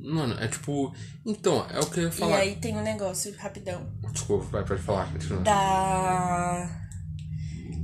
Mano, 0.00 0.34
é 0.40 0.48
tipo. 0.48 0.94
Então, 1.26 1.68
é 1.70 1.80
o 1.80 1.90
que 1.90 2.00
eu 2.00 2.04
ia 2.04 2.08
E 2.08 2.12
falar. 2.12 2.36
aí 2.38 2.56
tem 2.56 2.76
um 2.76 2.82
negócio 2.82 3.34
rapidão. 3.36 3.92
Desculpa, 4.12 4.44
vai, 4.46 4.64
pode 4.64 4.82
falar. 4.82 5.12
continua. 5.12 5.40
da 5.42 6.88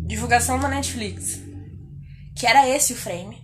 divulgação 0.07 0.59
da 0.61 0.69
Netflix. 0.69 1.41
Que 2.37 2.47
era 2.47 2.69
esse 2.69 2.93
o 2.93 2.97
frame. 2.97 3.43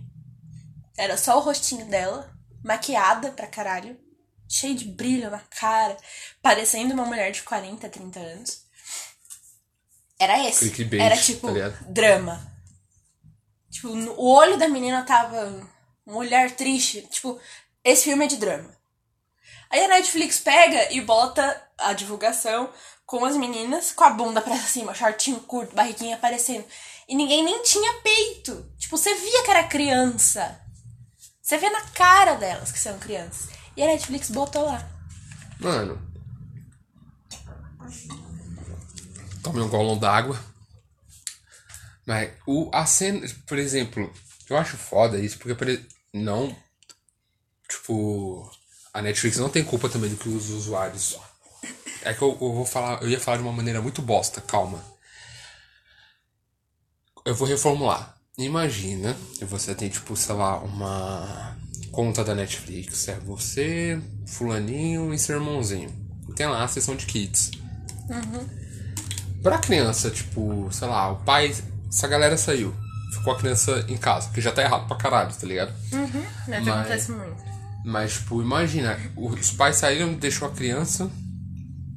Era 0.97 1.17
só 1.17 1.37
o 1.37 1.41
rostinho 1.41 1.85
dela, 1.87 2.31
maquiada 2.63 3.31
pra 3.31 3.47
caralho, 3.47 3.97
cheio 4.47 4.75
de 4.75 4.85
brilho 4.85 5.29
na 5.31 5.39
cara, 5.39 5.95
parecendo 6.41 6.93
uma 6.93 7.05
mulher 7.05 7.31
de 7.31 7.43
40, 7.43 7.87
30 7.89 8.19
anos. 8.19 8.63
Era 10.21 10.47
esse. 10.47 10.69
Clickbait, 10.69 11.01
era 11.01 11.17
tipo 11.17 11.47
tá 11.47 11.69
drama. 11.89 12.39
Tipo, 13.71 13.87
o 13.87 14.27
olho 14.27 14.55
da 14.55 14.69
menina 14.69 15.03
tava 15.03 15.67
um 16.05 16.15
olhar 16.15 16.51
triste. 16.51 17.01
Tipo, 17.09 17.39
esse 17.83 18.03
filme 18.03 18.25
é 18.25 18.27
de 18.27 18.37
drama. 18.37 18.69
Aí 19.71 19.83
a 19.83 19.87
Netflix 19.87 20.39
pega 20.39 20.93
e 20.93 21.01
bota 21.01 21.59
a 21.75 21.93
divulgação 21.93 22.69
com 23.03 23.25
as 23.25 23.35
meninas 23.35 23.91
com 23.91 24.03
a 24.03 24.11
bunda 24.11 24.41
pra 24.41 24.57
cima, 24.57 24.93
shortinho 24.93 25.39
curto, 25.39 25.75
barriguinha 25.75 26.17
aparecendo. 26.17 26.65
E 27.09 27.15
ninguém 27.15 27.43
nem 27.43 27.63
tinha 27.63 27.93
peito. 28.03 28.71
Tipo, 28.77 28.97
você 28.97 29.15
via 29.15 29.43
que 29.43 29.49
era 29.49 29.63
criança. 29.63 30.61
Você 31.41 31.57
vê 31.57 31.67
na 31.71 31.81
cara 31.81 32.35
delas 32.35 32.71
que 32.71 32.77
são 32.77 32.99
crianças. 32.99 33.49
E 33.75 33.81
a 33.81 33.87
Netflix 33.87 34.29
botou 34.29 34.65
lá. 34.65 34.87
Mano. 35.59 35.99
Tome 39.43 39.61
um 39.61 39.69
golão 39.69 39.97
d'água. 39.97 40.39
Mas 42.05 42.31
o, 42.47 42.69
a 42.73 42.85
cena, 42.85 43.27
por 43.47 43.57
exemplo, 43.57 44.11
eu 44.49 44.57
acho 44.57 44.77
foda 44.77 45.19
isso, 45.19 45.37
porque 45.37 45.55
por 45.55 45.67
não. 46.13 46.55
Tipo. 47.67 48.51
A 48.93 49.01
Netflix 49.01 49.37
não 49.37 49.49
tem 49.49 49.63
culpa 49.63 49.87
também 49.87 50.09
do 50.09 50.17
que 50.17 50.27
os 50.27 50.49
usuários. 50.49 51.17
É 52.03 52.13
que 52.13 52.21
eu, 52.21 52.29
eu 52.29 52.53
vou 52.53 52.65
falar. 52.65 53.01
Eu 53.01 53.09
ia 53.09 53.19
falar 53.19 53.37
de 53.37 53.43
uma 53.43 53.53
maneira 53.53 53.81
muito 53.81 54.01
bosta, 54.01 54.41
calma. 54.41 54.83
Eu 57.23 57.35
vou 57.35 57.47
reformular. 57.47 58.17
Imagina 58.37 59.15
você 59.45 59.75
tem, 59.75 59.89
tipo, 59.89 60.15
sei 60.15 60.35
lá, 60.35 60.57
uma 60.59 61.57
conta 61.91 62.23
da 62.23 62.33
Netflix. 62.33 63.07
É 63.07 63.19
você, 63.19 64.01
fulaninho 64.25 65.13
e 65.13 65.19
seu 65.19 65.37
irmãozinho. 65.37 65.89
Tem 66.35 66.47
lá 66.47 66.63
a 66.63 66.67
seção 66.67 66.95
de 66.95 67.05
kids. 67.05 67.51
Pra 69.41 69.57
criança, 69.57 70.09
tipo, 70.09 70.67
sei 70.71 70.87
lá, 70.87 71.11
o 71.11 71.15
pai. 71.17 71.53
Essa 71.89 72.07
galera 72.07 72.37
saiu. 72.37 72.73
Ficou 73.13 73.33
a 73.33 73.37
criança 73.37 73.85
em 73.89 73.97
casa, 73.97 74.29
que 74.29 74.39
já 74.39 74.51
tá 74.51 74.61
errado 74.61 74.87
pra 74.87 74.95
caralho, 74.95 75.33
tá 75.33 75.45
ligado? 75.45 75.73
Né? 75.91 76.61
Mas- 76.63 76.67
acontece 76.67 77.11
muito. 77.11 77.51
Mas, 77.83 78.13
tipo, 78.13 78.41
imagina, 78.41 78.97
os 79.17 79.51
pais 79.51 79.75
saíram, 79.77 80.13
deixou 80.13 80.47
a 80.47 80.51
criança. 80.51 81.09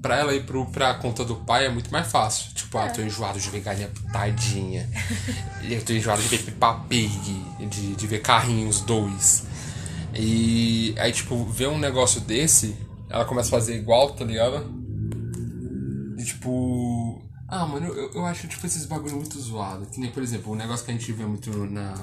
Pra 0.00 0.16
ela 0.18 0.34
ir 0.34 0.44
pro, 0.44 0.66
pra 0.66 0.92
conta 0.94 1.24
do 1.24 1.34
pai 1.36 1.66
é 1.66 1.68
muito 1.70 1.90
mais 1.90 2.06
fácil. 2.10 2.52
Tipo, 2.54 2.76
ah, 2.76 2.88
tô 2.90 3.00
enjoado 3.00 3.38
de 3.38 3.48
ver 3.48 3.60
galinha 3.60 3.88
pitadinha. 3.88 4.88
eu 5.68 5.82
tô 5.82 5.92
enjoado 5.94 6.20
de 6.20 6.28
ver 6.28 6.42
Peppa 6.42 6.74
Pig, 6.88 7.44
de, 7.70 7.94
de 7.94 8.06
ver 8.06 8.20
Carrinhos 8.20 8.80
2. 8.82 9.44
E 10.14 10.94
aí, 10.98 11.10
tipo, 11.12 11.44
ver 11.46 11.68
um 11.68 11.78
negócio 11.78 12.20
desse, 12.20 12.76
ela 13.08 13.24
começa 13.24 13.48
a 13.48 13.58
fazer 13.58 13.76
igual, 13.76 14.10
tá 14.10 14.24
ligado? 14.24 14.66
E 16.18 16.24
tipo. 16.24 16.83
Ah, 17.48 17.66
mano, 17.66 17.86
eu, 17.88 18.10
eu 18.12 18.24
acho, 18.26 18.48
tipo, 18.48 18.66
esses 18.66 18.86
bagulho 18.86 19.16
muito 19.16 19.38
zoado. 19.38 19.86
Que 19.86 20.00
nem, 20.00 20.10
por 20.10 20.22
exemplo, 20.22 20.52
um 20.52 20.56
negócio 20.56 20.84
que 20.84 20.90
a 20.90 20.94
gente 20.94 21.12
vê 21.12 21.24
muito 21.24 21.50
na, 21.66 21.94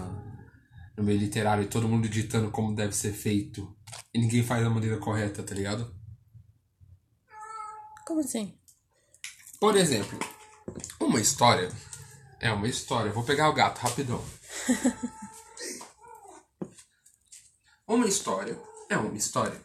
no 0.98 1.04
meio 1.04 1.20
literário, 1.20 1.68
todo 1.68 1.88
mundo 1.88 2.08
ditando 2.08 2.52
como 2.52 2.76
deve 2.76 2.94
ser 2.96 3.12
feito. 3.14 3.76
E 4.14 4.20
ninguém 4.20 4.44
faz 4.44 4.64
da 4.64 4.70
maneira 4.70 4.98
correta, 4.98 5.42
tá 5.44 5.54
ligado? 5.56 5.94
Como 8.06 8.20
assim? 8.22 8.58
Por 9.60 9.76
exemplo, 9.76 10.18
uma 11.00 11.20
história 11.20 11.70
é 12.40 12.52
uma 12.52 12.68
história. 12.68 13.12
Vou 13.12 13.24
pegar 13.24 13.50
o 13.50 13.54
gato 13.54 13.80
rapidão. 13.80 14.24
Uma 17.88 18.08
história 18.08 18.58
é 18.90 18.96
uma 18.96 19.18
história. 19.18 19.60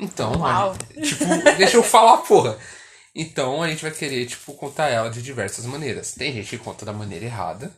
Então, 0.00 0.32
Uau. 0.40 0.72
a- 0.72 1.00
tipo, 1.02 1.24
deixa 1.58 1.76
eu 1.76 1.82
falar, 1.82 2.18
porra. 2.18 2.58
Então 3.20 3.60
a 3.60 3.68
gente 3.68 3.82
vai 3.82 3.90
querer, 3.90 4.26
tipo, 4.26 4.54
contar 4.54 4.90
ela 4.90 5.10
de 5.10 5.20
diversas 5.20 5.66
maneiras. 5.66 6.12
Tem 6.12 6.32
gente 6.32 6.50
que 6.50 6.64
conta 6.64 6.86
da 6.86 6.92
maneira 6.92 7.24
errada. 7.24 7.74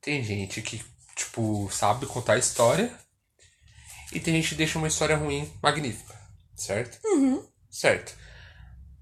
Tem 0.00 0.22
gente 0.22 0.62
que, 0.62 0.80
tipo, 1.16 1.68
sabe 1.72 2.06
contar 2.06 2.34
a 2.34 2.38
história. 2.38 2.96
E 4.12 4.20
tem 4.20 4.34
gente 4.34 4.50
que 4.50 4.54
deixa 4.54 4.78
uma 4.78 4.86
história 4.86 5.16
ruim 5.16 5.52
magnífica. 5.60 6.14
Certo? 6.54 7.00
Certo. 7.68 8.16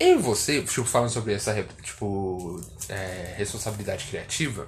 Eu 0.00 0.18
e 0.18 0.22
você, 0.22 0.62
tipo, 0.62 0.86
falando 0.86 1.10
sobre 1.10 1.34
essa, 1.34 1.54
tipo, 1.82 2.58
é, 2.88 3.34
responsabilidade 3.36 4.06
criativa, 4.06 4.66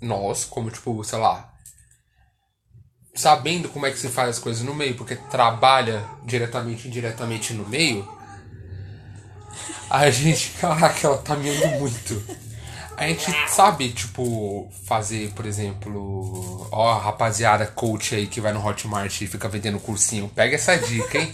nós, 0.00 0.44
como, 0.44 0.72
tipo, 0.72 1.04
sei 1.04 1.20
lá, 1.20 1.54
sabendo 3.14 3.68
como 3.68 3.86
é 3.86 3.92
que 3.92 3.98
se 3.98 4.08
faz 4.08 4.30
as 4.30 4.38
coisas 4.40 4.64
no 4.64 4.74
meio, 4.74 4.96
porque 4.96 5.14
trabalha 5.14 6.04
diretamente 6.24 6.86
e 6.86 6.88
indiretamente 6.88 7.52
no 7.52 7.68
meio, 7.68 8.19
a 9.90 10.08
gente. 10.10 10.50
Caraca, 10.60 11.06
ela 11.06 11.18
tá 11.18 11.34
me 11.34 11.50
andando 11.50 11.80
muito. 11.80 12.22
A 12.96 13.08
gente 13.08 13.24
sabe, 13.48 13.90
tipo, 13.90 14.70
fazer, 14.84 15.30
por 15.32 15.46
exemplo, 15.46 16.68
ó, 16.70 16.98
rapaziada 16.98 17.66
coach 17.66 18.14
aí 18.14 18.26
que 18.26 18.42
vai 18.42 18.52
no 18.52 18.64
Hotmart 18.64 19.22
e 19.22 19.26
fica 19.26 19.48
vendendo 19.48 19.80
cursinho, 19.80 20.28
pega 20.28 20.54
essa 20.54 20.76
dica, 20.76 21.18
hein? 21.18 21.32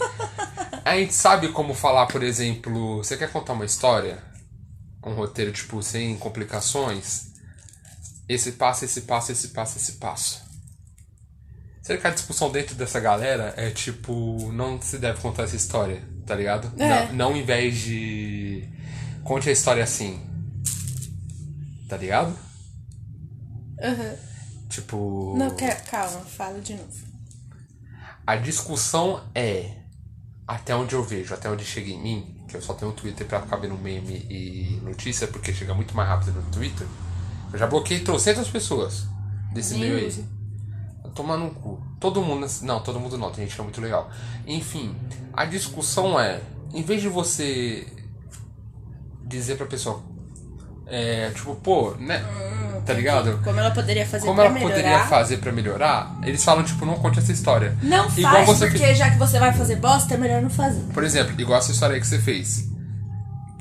A 0.85 0.95
gente 0.95 1.13
sabe 1.13 1.49
como 1.49 1.73
falar, 1.73 2.05
por 2.05 2.23
exemplo, 2.23 3.03
você 3.03 3.17
quer 3.17 3.29
contar 3.29 3.51
uma 3.51 3.65
história? 3.65 4.23
Um 5.05 5.13
roteiro, 5.13 5.51
tipo, 5.51 5.83
sem 5.83 6.15
complicações? 6.17 7.33
Esse 8.29 8.53
passo, 8.53 8.85
esse 8.85 9.01
passo, 9.01 9.33
esse 9.33 9.49
passo, 9.49 9.77
esse 9.77 9.91
passo. 9.93 10.46
Será 11.87 12.01
que 12.01 12.07
a 12.07 12.09
discussão 12.09 12.51
dentro 12.51 12.75
dessa 12.75 12.99
galera 12.99 13.53
é 13.55 13.69
tipo, 13.69 14.51
não 14.51 14.81
se 14.81 14.97
deve 14.97 15.21
contar 15.21 15.43
essa 15.43 15.55
história, 15.55 16.03
tá 16.25 16.35
ligado? 16.35 16.69
É. 16.77 17.05
Não, 17.05 17.13
não 17.13 17.37
em 17.37 17.45
vez 17.45 17.77
de. 17.77 18.67
Conte 19.23 19.47
a 19.47 19.53
história 19.53 19.81
assim. 19.81 20.19
Tá 21.87 21.95
ligado? 21.95 22.37
Aham. 23.81 24.15
Tipo. 24.69 25.33
Não, 25.37 25.55
calma, 25.89 26.19
fala 26.25 26.59
de 26.59 26.73
novo. 26.73 26.91
A 28.25 28.35
discussão 28.35 29.23
é. 29.33 29.71
Até 30.45 30.75
onde 30.75 30.93
eu 30.93 31.01
vejo, 31.01 31.33
até 31.33 31.49
onde 31.49 31.63
chega 31.63 31.89
em 31.89 32.01
mim, 32.01 32.45
que 32.49 32.57
eu 32.57 32.61
só 32.61 32.73
tenho 32.73 32.91
um 32.91 32.95
Twitter 32.95 33.25
pra 33.25 33.41
ficar 33.41 33.55
vendo 33.55 33.77
meme 33.77 34.27
e 34.29 34.77
notícia, 34.83 35.25
porque 35.25 35.53
chega 35.53 35.73
muito 35.73 35.95
mais 35.95 36.09
rápido 36.09 36.33
no 36.33 36.51
Twitter. 36.51 36.85
Eu 37.53 37.57
já 37.57 37.65
bloqueei 37.65 38.01
trocentas 38.01 38.49
pessoas 38.49 39.05
desse 39.53 39.75
Nem 39.75 39.89
meio 39.89 39.97
aí. 39.99 40.36
Tomar 41.17 41.35
no 41.37 41.49
cu. 41.49 41.81
Todo 41.99 42.21
mundo. 42.21 42.45
Não, 42.61 42.79
todo 42.79 42.99
mundo 42.99 43.17
não, 43.17 43.31
tem 43.31 43.43
gente 43.45 43.55
que 43.55 43.59
é 43.61 43.63
muito 43.63 43.81
legal. 43.81 44.09
Enfim, 44.45 44.95
a 45.33 45.45
discussão 45.45 46.19
é. 46.19 46.39
Em 46.73 46.83
vez 46.83 47.01
de 47.01 47.09
você 47.09 47.87
dizer 49.25 49.57
pra 49.57 49.65
pessoa. 49.65 50.01
É, 50.85 51.31
tipo, 51.31 51.55
pô, 51.55 51.95
né? 51.99 52.23
Tá 52.85 52.93
ligado? 52.93 53.41
Como 53.43 53.59
ela 53.59 53.71
poderia 53.71 54.05
fazer 54.05 54.25
Como 54.25 54.35
pra 54.35 54.45
ela 54.45 54.53
melhorar? 54.53 54.75
poderia 54.75 54.99
fazer 55.07 55.37
pra 55.37 55.51
melhorar? 55.51 56.17
Eles 56.23 56.41
falam, 56.43 56.63
tipo, 56.63 56.85
não 56.85 56.95
conte 56.95 57.19
essa 57.19 57.31
história. 57.31 57.75
Não 57.81 58.07
Igual 58.15 58.33
faz, 58.33 58.47
você 58.47 58.67
porque 58.67 58.77
fez. 58.85 58.97
já 58.97 59.09
que 59.09 59.17
você 59.17 59.39
vai 59.39 59.51
fazer 59.51 59.75
bosta, 59.77 60.13
é 60.13 60.17
melhor 60.17 60.41
não 60.41 60.49
fazer. 60.49 60.79
Por 60.93 61.03
exemplo, 61.03 61.33
igual 61.41 61.59
essa 61.59 61.71
história 61.71 61.95
aí 61.95 61.99
que 61.99 62.07
você 62.07 62.19
fez. 62.19 62.69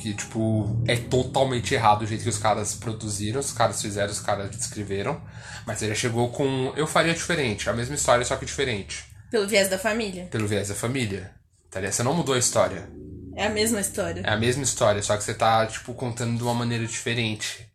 Que, 0.06 0.14
tipo, 0.14 0.80
é 0.86 0.94
totalmente 0.94 1.74
errado 1.74 2.02
o 2.02 2.06
jeito 2.06 2.22
que 2.22 2.28
os 2.28 2.38
caras 2.38 2.76
produziram, 2.76 3.40
os 3.40 3.50
caras 3.50 3.82
fizeram, 3.82 4.12
os 4.12 4.20
caras 4.20 4.48
descreveram. 4.50 5.20
Mas 5.66 5.82
ele 5.82 5.96
chegou 5.96 6.28
com. 6.30 6.72
Eu 6.76 6.86
faria 6.86 7.12
diferente, 7.12 7.68
a 7.68 7.72
mesma 7.72 7.96
história, 7.96 8.24
só 8.24 8.36
que 8.36 8.46
diferente. 8.46 9.04
Pelo 9.32 9.48
viés 9.48 9.68
da 9.68 9.76
família. 9.76 10.28
Pelo 10.30 10.46
viés 10.46 10.68
da 10.68 10.76
família. 10.76 11.32
Tá 11.68 11.80
ligado? 11.80 11.92
Você 11.92 12.04
não 12.04 12.14
mudou 12.14 12.36
a 12.36 12.38
história. 12.38 12.88
É 13.34 13.46
a 13.46 13.50
mesma 13.50 13.80
história. 13.80 14.22
É 14.24 14.30
a 14.30 14.36
mesma 14.36 14.62
história, 14.62 15.02
só 15.02 15.16
que 15.16 15.24
você 15.24 15.34
tá, 15.34 15.66
tipo, 15.66 15.92
contando 15.92 16.36
de 16.36 16.42
uma 16.44 16.54
maneira 16.54 16.86
diferente. 16.86 17.68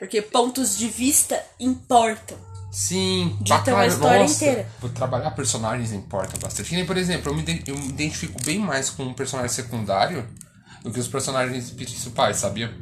Porque 0.00 0.20
pontos 0.20 0.76
de 0.76 0.88
vista 0.88 1.40
importam. 1.60 2.36
Sim, 2.72 3.38
Dita 3.40 3.72
uma 3.72 3.86
história 3.86 4.22
Nossa, 4.22 4.34
inteira. 4.34 4.68
vou 4.80 4.90
Trabalhar 4.90 5.30
personagens 5.30 5.92
importa 5.92 6.36
bastante. 6.42 6.70
Que 6.70 6.74
nem, 6.74 6.84
por 6.84 6.96
exemplo, 6.96 7.30
eu 7.30 7.36
me, 7.36 7.62
eu 7.68 7.78
me 7.78 7.88
identifico 7.88 8.42
bem 8.42 8.58
mais 8.58 8.90
com 8.90 9.04
um 9.04 9.14
personagem 9.14 9.54
secundário 9.54 10.28
do 10.82 10.90
que 10.90 11.00
os 11.00 11.08
personagens 11.08 11.70
principais, 11.70 12.36
sabia? 12.38 12.72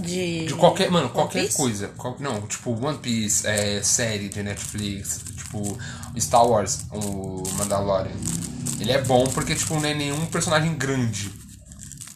De. 0.00 0.46
De 0.46 0.54
qualquer, 0.54 0.90
mano, 0.90 1.10
qualquer 1.10 1.52
coisa. 1.52 1.88
Qual- 1.96 2.16
não, 2.20 2.46
tipo, 2.46 2.70
One 2.84 2.98
Piece, 2.98 3.46
é, 3.46 3.82
série 3.82 4.28
de 4.28 4.42
Netflix, 4.42 5.20
tipo, 5.36 5.76
Star 6.18 6.46
Wars, 6.46 6.84
o 6.92 7.42
Mandalorian. 7.56 8.12
Ele 8.78 8.92
é 8.92 9.02
bom 9.02 9.24
porque, 9.26 9.54
tipo, 9.54 9.74
não 9.74 9.84
é 9.86 9.92
nenhum 9.94 10.24
personagem 10.26 10.74
grande. 10.74 11.30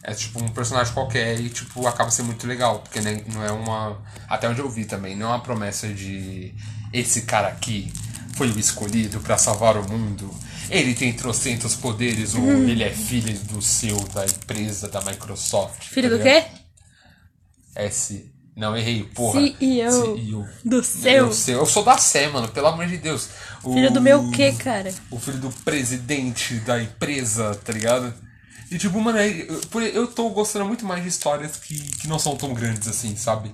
É 0.01 0.13
tipo 0.13 0.39
um 0.43 0.47
personagem 0.49 0.93
qualquer 0.93 1.39
e, 1.39 1.49
tipo, 1.49 1.85
acaba 1.87 2.09
sendo 2.11 2.27
muito 2.27 2.45
legal. 2.47 2.79
Porque 2.79 3.01
nem- 3.01 3.23
não 3.33 3.43
é 3.43 3.51
uma. 3.51 4.01
Até 4.29 4.47
onde 4.47 4.59
eu 4.61 4.69
vi 4.69 4.85
também, 4.85 5.15
não 5.15 5.27
é 5.27 5.29
uma 5.29 5.39
promessa 5.39 5.87
de 5.87 6.53
esse 6.93 7.23
cara 7.23 7.47
aqui 7.49 7.91
foi 8.35 8.49
o 8.51 8.59
escolhido 8.59 9.19
pra 9.19 9.37
salvar 9.37 9.77
o 9.77 9.87
mundo. 9.89 10.29
Ele 10.69 10.93
tem 10.95 11.13
trocentos 11.13 11.75
poderes, 11.75 12.33
ou 12.35 12.41
Uhum. 12.41 12.67
ele 12.67 12.83
é 12.83 12.91
filho 12.91 13.37
do 13.39 13.61
seu, 13.61 13.97
da 14.09 14.25
empresa, 14.25 14.87
da 14.87 15.01
Microsoft. 15.01 15.83
Filho 15.89 16.09
tá 16.09 16.15
do 16.17 16.23
ligado? 16.23 16.43
quê? 16.43 16.51
S. 17.75 18.31
Não, 18.55 18.75
errei, 18.75 19.03
porra. 19.03 19.41
CEO. 19.41 20.15
CEO. 20.15 20.47
Do 20.63 20.77
Eu, 20.77 20.83
seu. 20.83 21.33
sei, 21.33 21.55
eu 21.55 21.65
sou 21.65 21.83
da 21.83 21.97
Sé, 21.97 22.27
mano, 22.29 22.47
pelo 22.47 22.67
amor 22.67 22.87
de 22.87 22.97
Deus. 22.97 23.27
O- 23.63 23.73
Filho 23.73 23.91
do 23.91 24.01
meu 24.01 24.31
quê, 24.31 24.53
cara? 24.53 24.93
O 25.11 25.19
filho 25.19 25.39
do 25.39 25.49
presidente 25.63 26.55
da 26.61 26.81
empresa, 26.81 27.53
tá 27.55 27.73
ligado? 27.73 28.13
E 28.71 28.77
tipo, 28.77 28.99
mano, 29.01 29.17
é- 29.17 29.29
eu, 29.29 29.81
eu 29.93 30.07
tô 30.07 30.29
gostando 30.29 30.65
muito 30.65 30.85
mais 30.85 31.03
de 31.03 31.09
histórias 31.09 31.57
que, 31.57 31.77
que 31.77 32.07
não 32.07 32.17
são 32.17 32.35
tão 32.37 32.53
grandes 32.53 32.87
assim, 32.87 33.15
sabe? 33.17 33.51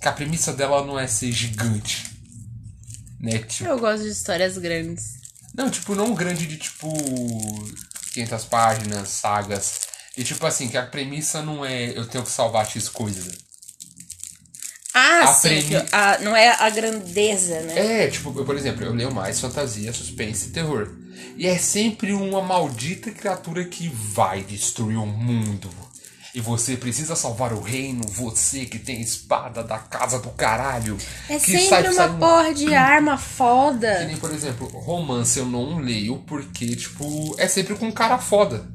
Que 0.00 0.08
a 0.08 0.12
premissa 0.12 0.52
dela 0.54 0.84
não 0.86 0.98
é 0.98 1.06
ser 1.06 1.30
gigante. 1.30 2.10
Né? 3.20 3.38
Tipo, 3.38 3.68
Eu 3.70 3.78
gosto 3.78 4.02
de 4.04 4.08
histórias 4.10 4.56
grandes. 4.58 5.20
Não, 5.54 5.70
tipo, 5.70 5.94
não 5.94 6.14
grande 6.14 6.46
de 6.46 6.56
tipo 6.56 6.88
500 8.12 8.44
páginas, 8.44 9.08
sagas. 9.08 9.80
E 10.16 10.22
tipo 10.24 10.44
assim, 10.46 10.68
que 10.68 10.76
a 10.76 10.84
premissa 10.86 11.42
não 11.42 11.64
é 11.64 11.96
eu 11.96 12.06
tenho 12.06 12.24
que 12.24 12.30
salvar 12.30 12.66
X 12.68 12.88
coisa. 12.88 13.30
Ah, 14.94 15.20
A 15.24 15.26
sim. 15.32 15.48
premi- 15.48 15.88
a- 15.90 16.18
não 16.18 16.36
é 16.36 16.50
a 16.50 16.68
grandeza, 16.68 17.60
né? 17.62 18.04
É, 18.04 18.08
tipo, 18.10 18.38
eu, 18.38 18.44
por 18.44 18.54
exemplo, 18.56 18.84
eu 18.84 18.92
leio 18.92 19.10
mais 19.14 19.40
fantasia, 19.40 19.90
suspense 19.92 20.48
e 20.48 20.50
terror. 20.50 20.90
E 21.36 21.46
é 21.46 21.56
sempre 21.56 22.12
uma 22.12 22.42
maldita 22.42 23.10
criatura 23.10 23.64
que 23.64 23.88
vai 23.88 24.42
destruir 24.42 24.98
o 24.98 25.06
mundo. 25.06 25.70
E 26.34 26.40
você 26.40 26.76
precisa 26.78 27.14
salvar 27.14 27.52
o 27.52 27.60
reino, 27.60 28.06
você 28.08 28.64
que 28.64 28.78
tem 28.78 29.00
espada 29.02 29.62
da 29.62 29.78
casa 29.78 30.18
do 30.18 30.30
caralho. 30.30 30.96
É 31.28 31.38
que 31.38 31.52
sempre 31.52 31.66
sai- 31.68 31.82
uma 31.84 31.92
sai 31.92 32.08
um- 32.10 32.18
porra 32.18 32.54
de 32.54 32.74
arma 32.74 33.18
Que 33.18 33.22
foda. 33.22 34.04
nem, 34.06 34.16
por 34.16 34.32
exemplo, 34.32 34.66
romance 34.68 35.38
eu 35.38 35.44
não 35.44 35.78
leio 35.78 36.18
porque, 36.26 36.74
tipo, 36.74 37.34
é 37.38 37.46
sempre 37.46 37.74
com 37.74 37.86
um 37.86 37.92
cara 37.92 38.16
foda. 38.18 38.66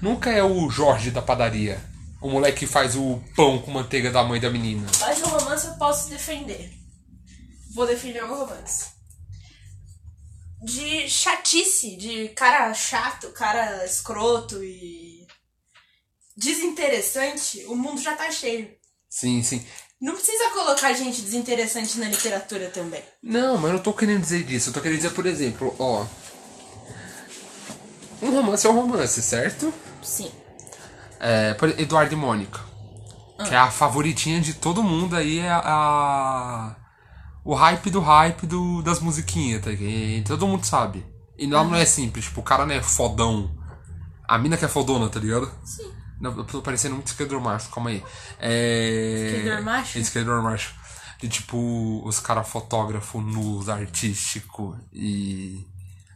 Nunca 0.00 0.30
é 0.30 0.44
o 0.44 0.70
Jorge 0.70 1.10
da 1.10 1.20
padaria. 1.20 1.82
O 2.20 2.30
moleque 2.30 2.60
que 2.60 2.66
faz 2.68 2.94
o 2.94 3.20
pão 3.34 3.58
com 3.58 3.72
manteiga 3.72 4.08
da 4.12 4.22
mãe 4.22 4.40
da 4.40 4.48
menina. 4.48 4.86
Mas 5.00 5.20
o 5.22 5.26
romance 5.26 5.66
eu 5.66 5.72
posso 5.74 6.08
defender. 6.08 6.72
Vou 7.74 7.84
defender 7.84 8.22
o 8.22 8.28
romance. 8.28 8.86
De 10.62 11.08
chatice, 11.08 11.96
de 11.96 12.28
cara 12.28 12.72
chato, 12.72 13.26
cara 13.32 13.84
escroto 13.84 14.62
e 14.62 15.11
desinteressante, 16.42 17.64
o 17.66 17.76
mundo 17.76 18.00
já 18.00 18.14
tá 18.16 18.30
cheio. 18.30 18.68
Sim, 19.08 19.42
sim. 19.42 19.64
Não 20.00 20.14
precisa 20.14 20.50
colocar 20.50 20.92
gente 20.94 21.22
desinteressante 21.22 21.98
na 21.98 22.08
literatura 22.08 22.68
também. 22.70 23.02
Não, 23.22 23.56
mas 23.56 23.70
eu 23.70 23.76
não 23.76 23.82
tô 23.82 23.92
querendo 23.92 24.20
dizer 24.20 24.42
disso. 24.42 24.70
Eu 24.70 24.74
tô 24.74 24.80
querendo 24.80 24.96
dizer, 24.96 25.12
por 25.12 25.26
exemplo, 25.26 25.74
ó. 25.78 26.04
Um 28.20 28.30
romance 28.30 28.66
é 28.66 28.70
um 28.70 28.74
romance, 28.74 29.22
certo? 29.22 29.72
Sim. 30.02 30.30
É, 31.20 31.54
por 31.54 31.68
Eduardo 31.78 32.12
e 32.12 32.16
Mônica. 32.16 32.60
Que 33.46 33.54
é 33.54 33.58
a 33.58 33.70
favoritinha 33.70 34.40
de 34.40 34.54
todo 34.54 34.82
mundo 34.82 35.16
aí, 35.16 35.38
é 35.38 35.50
a. 35.50 36.76
o 37.44 37.54
hype 37.54 37.90
do 37.90 38.00
hype 38.00 38.46
do, 38.46 38.82
das 38.82 39.00
musiquinhas, 39.00 39.62
tá 39.62 39.70
ligado? 39.70 40.28
Todo 40.28 40.46
mundo 40.46 40.64
sabe. 40.64 41.04
E 41.36 41.46
não, 41.46 41.64
não 41.64 41.76
é 41.76 41.84
simples, 41.84 42.26
tipo, 42.26 42.40
o 42.40 42.44
cara 42.44 42.64
não 42.66 42.74
é 42.74 42.82
fodão. 42.82 43.50
A 44.28 44.38
mina 44.38 44.56
que 44.56 44.64
é 44.64 44.68
fodona, 44.68 45.08
tá 45.08 45.18
ligado? 45.18 45.50
Sim. 45.64 46.01
Não, 46.22 46.36
eu 46.36 46.44
tô 46.44 46.62
parecendo 46.62 46.94
muito 46.94 47.08
esquerdor 47.08 47.40
macho, 47.40 47.68
calma 47.68 47.90
aí. 47.90 48.00
É... 48.38 49.26
Esquerdor 49.26 49.62
macho? 49.62 49.98
Esquerdor 49.98 50.42
macho. 50.42 50.74
De 51.18 51.28
tipo, 51.28 52.00
os 52.06 52.20
caras 52.20 52.48
fotógrafo 52.48 53.20
nus, 53.20 53.68
artístico 53.68 54.78
e. 54.92 55.66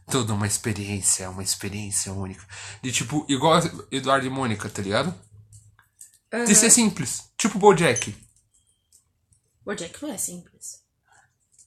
Toda 0.09 0.33
uma 0.33 0.47
experiência, 0.47 1.29
uma 1.29 1.43
experiência 1.43 2.13
única. 2.13 2.47
De 2.81 2.93
tipo, 2.93 3.27
igual 3.29 3.61
Eduardo 3.91 4.25
e 4.25 4.31
Mônica, 4.31 4.69
tá 4.71 4.81
ligado? 4.81 5.13
De 6.47 6.55
ser 6.55 6.71
simples. 6.71 7.29
Tipo 7.37 7.59
Bojack. 7.59 8.15
O 9.65 9.75
Jack 9.75 10.01
não 10.01 10.13
é 10.13 10.17
simples. 10.17 10.83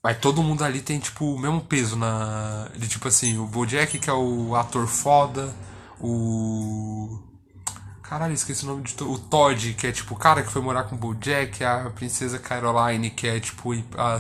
Mas 0.02 0.18
todo 0.20 0.42
mundo 0.42 0.64
ali 0.64 0.82
tem, 0.82 0.98
tipo, 0.98 1.26
o 1.26 1.38
mesmo 1.38 1.60
peso 1.60 1.98
na. 1.98 2.72
De 2.78 2.88
tipo 2.88 3.10
assim, 3.10 3.38
o 3.38 3.46
Bojack, 3.46 4.00
que 4.00 4.10
é 4.10 4.14
o 4.14 4.56
ator 4.56 4.88
foda, 4.88 5.54
o. 6.00 7.29
Caralho, 8.10 8.34
esqueci 8.34 8.64
o 8.64 8.68
nome 8.68 8.82
de. 8.84 8.96
to- 8.96 9.08
O 9.12 9.20
Todd, 9.20 9.76
que 9.76 9.86
é 9.86 9.92
tipo 9.92 10.16
o 10.16 10.18
cara 10.18 10.42
que 10.42 10.52
foi 10.52 10.64
morar 10.64 10.86
com 10.86 10.96
o 10.96 10.98
Bojack, 10.98 11.64
a 11.64 11.92
princesa 11.92 12.40
Caroline, 12.40 13.12
que 13.12 13.28
é 13.28 13.40
tipo. 13.40 13.72
A... 13.96 14.20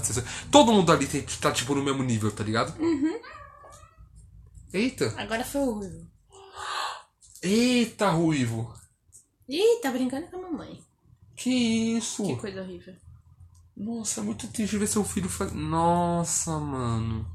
Todo 0.51 0.71
mundo 0.71 0.91
ali 0.91 1.07
tem, 1.07 1.23
tá, 1.41 1.51
tipo, 1.51 1.73
no 1.73 1.81
mesmo 1.83 2.03
nível, 2.03 2.31
tá 2.31 2.43
ligado? 2.43 2.79
Uhum. 2.79 3.19
Eita! 4.71 5.11
Agora 5.17 5.43
foi 5.43 5.61
o 5.61 5.71
Ruivo. 5.73 6.07
Eita, 7.41 8.11
Ruivo! 8.11 8.71
Ih, 9.47 9.79
tá 9.81 9.89
brincando 9.89 10.27
com 10.27 10.37
a 10.37 10.41
mamãe. 10.51 10.83
Que 11.35 11.49
isso? 11.97 12.23
Que 12.23 12.35
coisa 12.35 12.61
horrível. 12.61 12.93
Nossa, 13.75 14.19
é 14.19 14.23
muito 14.23 14.47
triste 14.49 14.77
ver 14.77 14.85
seu 14.87 15.03
filho 15.03 15.29
faz... 15.29 15.51
Nossa, 15.53 16.59
mano. 16.59 17.25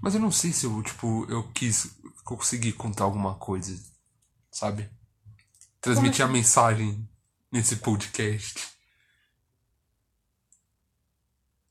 Mas 0.00 0.14
eu 0.14 0.20
não 0.20 0.30
sei 0.30 0.52
se 0.52 0.64
eu, 0.64 0.82
tipo, 0.82 1.26
eu 1.28 1.42
quis 1.52 1.90
conseguir 2.24 2.72
contar 2.72 3.04
alguma 3.04 3.34
coisa, 3.34 3.76
sabe? 4.50 4.88
Transmitir 5.80 6.22
a 6.22 6.24
assim? 6.24 6.32
mensagem 6.32 7.08
nesse 7.50 7.76
podcast. 7.76 8.58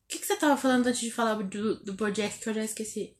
O 0.05 0.11
que, 0.11 0.19
que 0.19 0.25
você 0.25 0.35
tava 0.35 0.57
falando 0.57 0.87
antes 0.87 1.01
de 1.01 1.11
falar 1.11 1.35
do, 1.35 1.83
do 1.83 1.93
Bojack 1.93 2.39
que 2.39 2.49
eu 2.49 2.53
já 2.53 2.63
esqueci? 2.63 3.15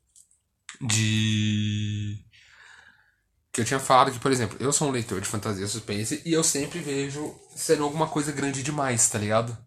De. 0.81 2.25
Que 3.51 3.61
eu 3.61 3.65
tinha 3.65 3.79
falado 3.79 4.11
que, 4.11 4.19
por 4.19 4.31
exemplo, 4.31 4.57
eu 4.59 4.71
sou 4.71 4.87
um 4.87 4.91
leitor 4.91 5.19
de 5.21 5.27
fantasia 5.27 5.67
suspense 5.67 6.21
e 6.25 6.33
eu 6.33 6.43
sempre 6.43 6.79
vejo 6.79 7.35
sendo 7.55 7.83
alguma 7.83 8.07
coisa 8.07 8.31
grande 8.31 8.63
demais, 8.63 9.07
tá 9.09 9.17
ligado? 9.19 9.57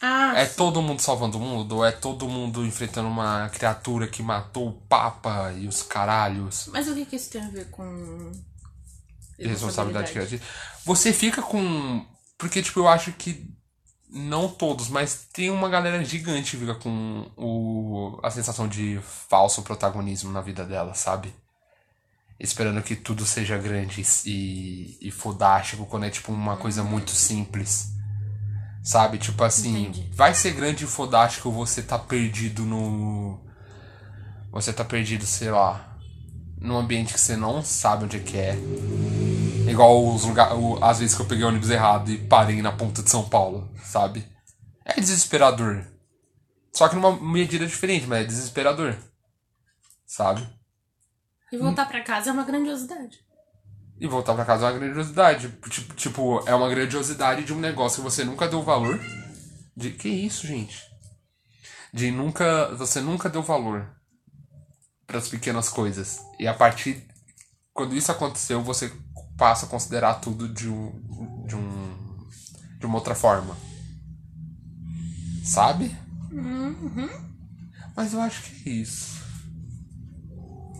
Ah, 0.00 0.32
É 0.36 0.46
todo 0.46 0.82
mundo 0.82 1.00
salvando 1.00 1.38
o 1.38 1.40
mundo? 1.40 1.76
Ou 1.76 1.84
é 1.84 1.92
todo 1.92 2.28
mundo 2.28 2.64
enfrentando 2.64 3.08
uma 3.08 3.48
criatura 3.50 4.08
que 4.08 4.22
matou 4.22 4.68
o 4.68 4.80
Papa 4.86 5.52
e 5.52 5.66
os 5.68 5.82
caralhos? 5.82 6.68
mas 6.72 6.88
o 6.88 6.94
que, 6.94 7.06
que 7.06 7.16
isso 7.16 7.30
tem 7.30 7.42
a 7.42 7.50
ver 7.50 7.70
com. 7.70 8.32
Responsabilidade 9.38 10.12
criativa. 10.12 10.42
Você 10.84 11.12
fica 11.12 11.42
com. 11.42 12.04
Porque, 12.38 12.62
tipo, 12.62 12.80
eu 12.80 12.88
acho 12.88 13.12
que. 13.12 13.52
Não 14.16 14.48
todos, 14.48 14.88
mas 14.88 15.26
tem 15.32 15.50
uma 15.50 15.68
galera 15.68 16.04
gigante 16.04 16.52
que 16.52 16.58
fica 16.58 16.76
com 16.76 17.28
o, 17.36 18.20
a 18.22 18.30
sensação 18.30 18.68
de 18.68 19.00
falso 19.28 19.60
protagonismo 19.62 20.30
na 20.30 20.40
vida 20.40 20.64
dela, 20.64 20.94
sabe? 20.94 21.34
Esperando 22.38 22.80
que 22.80 22.94
tudo 22.94 23.26
seja 23.26 23.58
grande 23.58 24.06
e, 24.24 24.98
e 25.00 25.10
fodástico 25.10 25.84
quando 25.86 26.04
é, 26.04 26.10
tipo, 26.10 26.30
uma 26.30 26.56
coisa 26.56 26.84
muito 26.84 27.10
simples. 27.10 27.92
Sabe? 28.84 29.18
Tipo 29.18 29.42
assim, 29.42 29.86
Entendi. 29.86 30.10
vai 30.14 30.32
ser 30.34 30.52
grande 30.52 30.84
e 30.84 30.86
fodástico 30.86 31.50
você 31.50 31.82
tá 31.82 31.98
perdido 31.98 32.64
no. 32.64 33.40
Você 34.52 34.72
tá 34.72 34.84
perdido, 34.84 35.26
sei 35.26 35.50
lá, 35.50 35.93
num 36.64 36.78
ambiente 36.78 37.12
que 37.12 37.20
você 37.20 37.36
não 37.36 37.62
sabe 37.62 38.04
onde 38.06 38.16
é 38.16 38.20
que 38.20 38.36
é. 38.38 38.56
Igual 39.68 40.14
os 40.14 40.24
lugar, 40.24 40.54
o- 40.56 40.82
as 40.82 40.98
vezes 40.98 41.14
que 41.14 41.20
eu 41.22 41.26
peguei 41.26 41.44
o 41.44 41.48
ônibus 41.48 41.70
errado 41.70 42.10
e 42.10 42.18
parei 42.18 42.62
na 42.62 42.72
ponta 42.72 43.02
de 43.02 43.10
São 43.10 43.28
Paulo, 43.28 43.70
sabe? 43.84 44.26
É 44.84 44.94
desesperador. 44.98 45.84
Só 46.72 46.88
que 46.88 46.96
numa 46.96 47.14
medida 47.20 47.66
diferente, 47.66 48.06
mas 48.06 48.22
é 48.22 48.24
desesperador. 48.24 48.96
Sabe? 50.06 50.46
E 51.52 51.58
voltar 51.58 51.86
pra 51.86 52.02
casa 52.02 52.30
é 52.30 52.32
uma 52.32 52.44
grandiosidade. 52.44 53.18
E 54.00 54.06
voltar 54.08 54.34
pra 54.34 54.44
casa 54.44 54.66
é 54.66 54.70
uma 54.70 54.78
grandiosidade. 54.78 55.48
Tipo, 55.70 55.94
tipo, 55.94 56.48
é 56.48 56.54
uma 56.54 56.68
grandiosidade 56.68 57.44
de 57.44 57.52
um 57.52 57.60
negócio 57.60 58.02
que 58.02 58.10
você 58.10 58.24
nunca 58.24 58.48
deu 58.48 58.62
valor. 58.62 58.98
De 59.76 59.90
que 59.92 60.08
isso, 60.08 60.46
gente? 60.46 60.82
De 61.92 62.10
nunca, 62.10 62.74
você 62.74 63.00
nunca 63.00 63.28
deu 63.28 63.42
valor 63.42 63.93
para 65.06 65.18
as 65.18 65.28
pequenas 65.28 65.68
coisas. 65.68 66.20
E 66.38 66.46
a 66.46 66.54
partir 66.54 67.06
quando 67.74 67.96
isso 67.96 68.12
aconteceu, 68.12 68.62
você 68.62 68.90
passa 69.36 69.66
a 69.66 69.68
considerar 69.68 70.14
tudo 70.14 70.48
de 70.48 70.68
um 70.68 71.44
de 71.44 71.56
um 71.56 72.28
de 72.78 72.86
uma 72.86 72.94
outra 72.96 73.14
forma. 73.14 73.56
Sabe? 75.44 75.94
Mas 77.96 78.12
eu 78.12 78.20
acho 78.20 78.42
que 78.42 78.70
é 78.70 78.72
isso. 78.72 79.22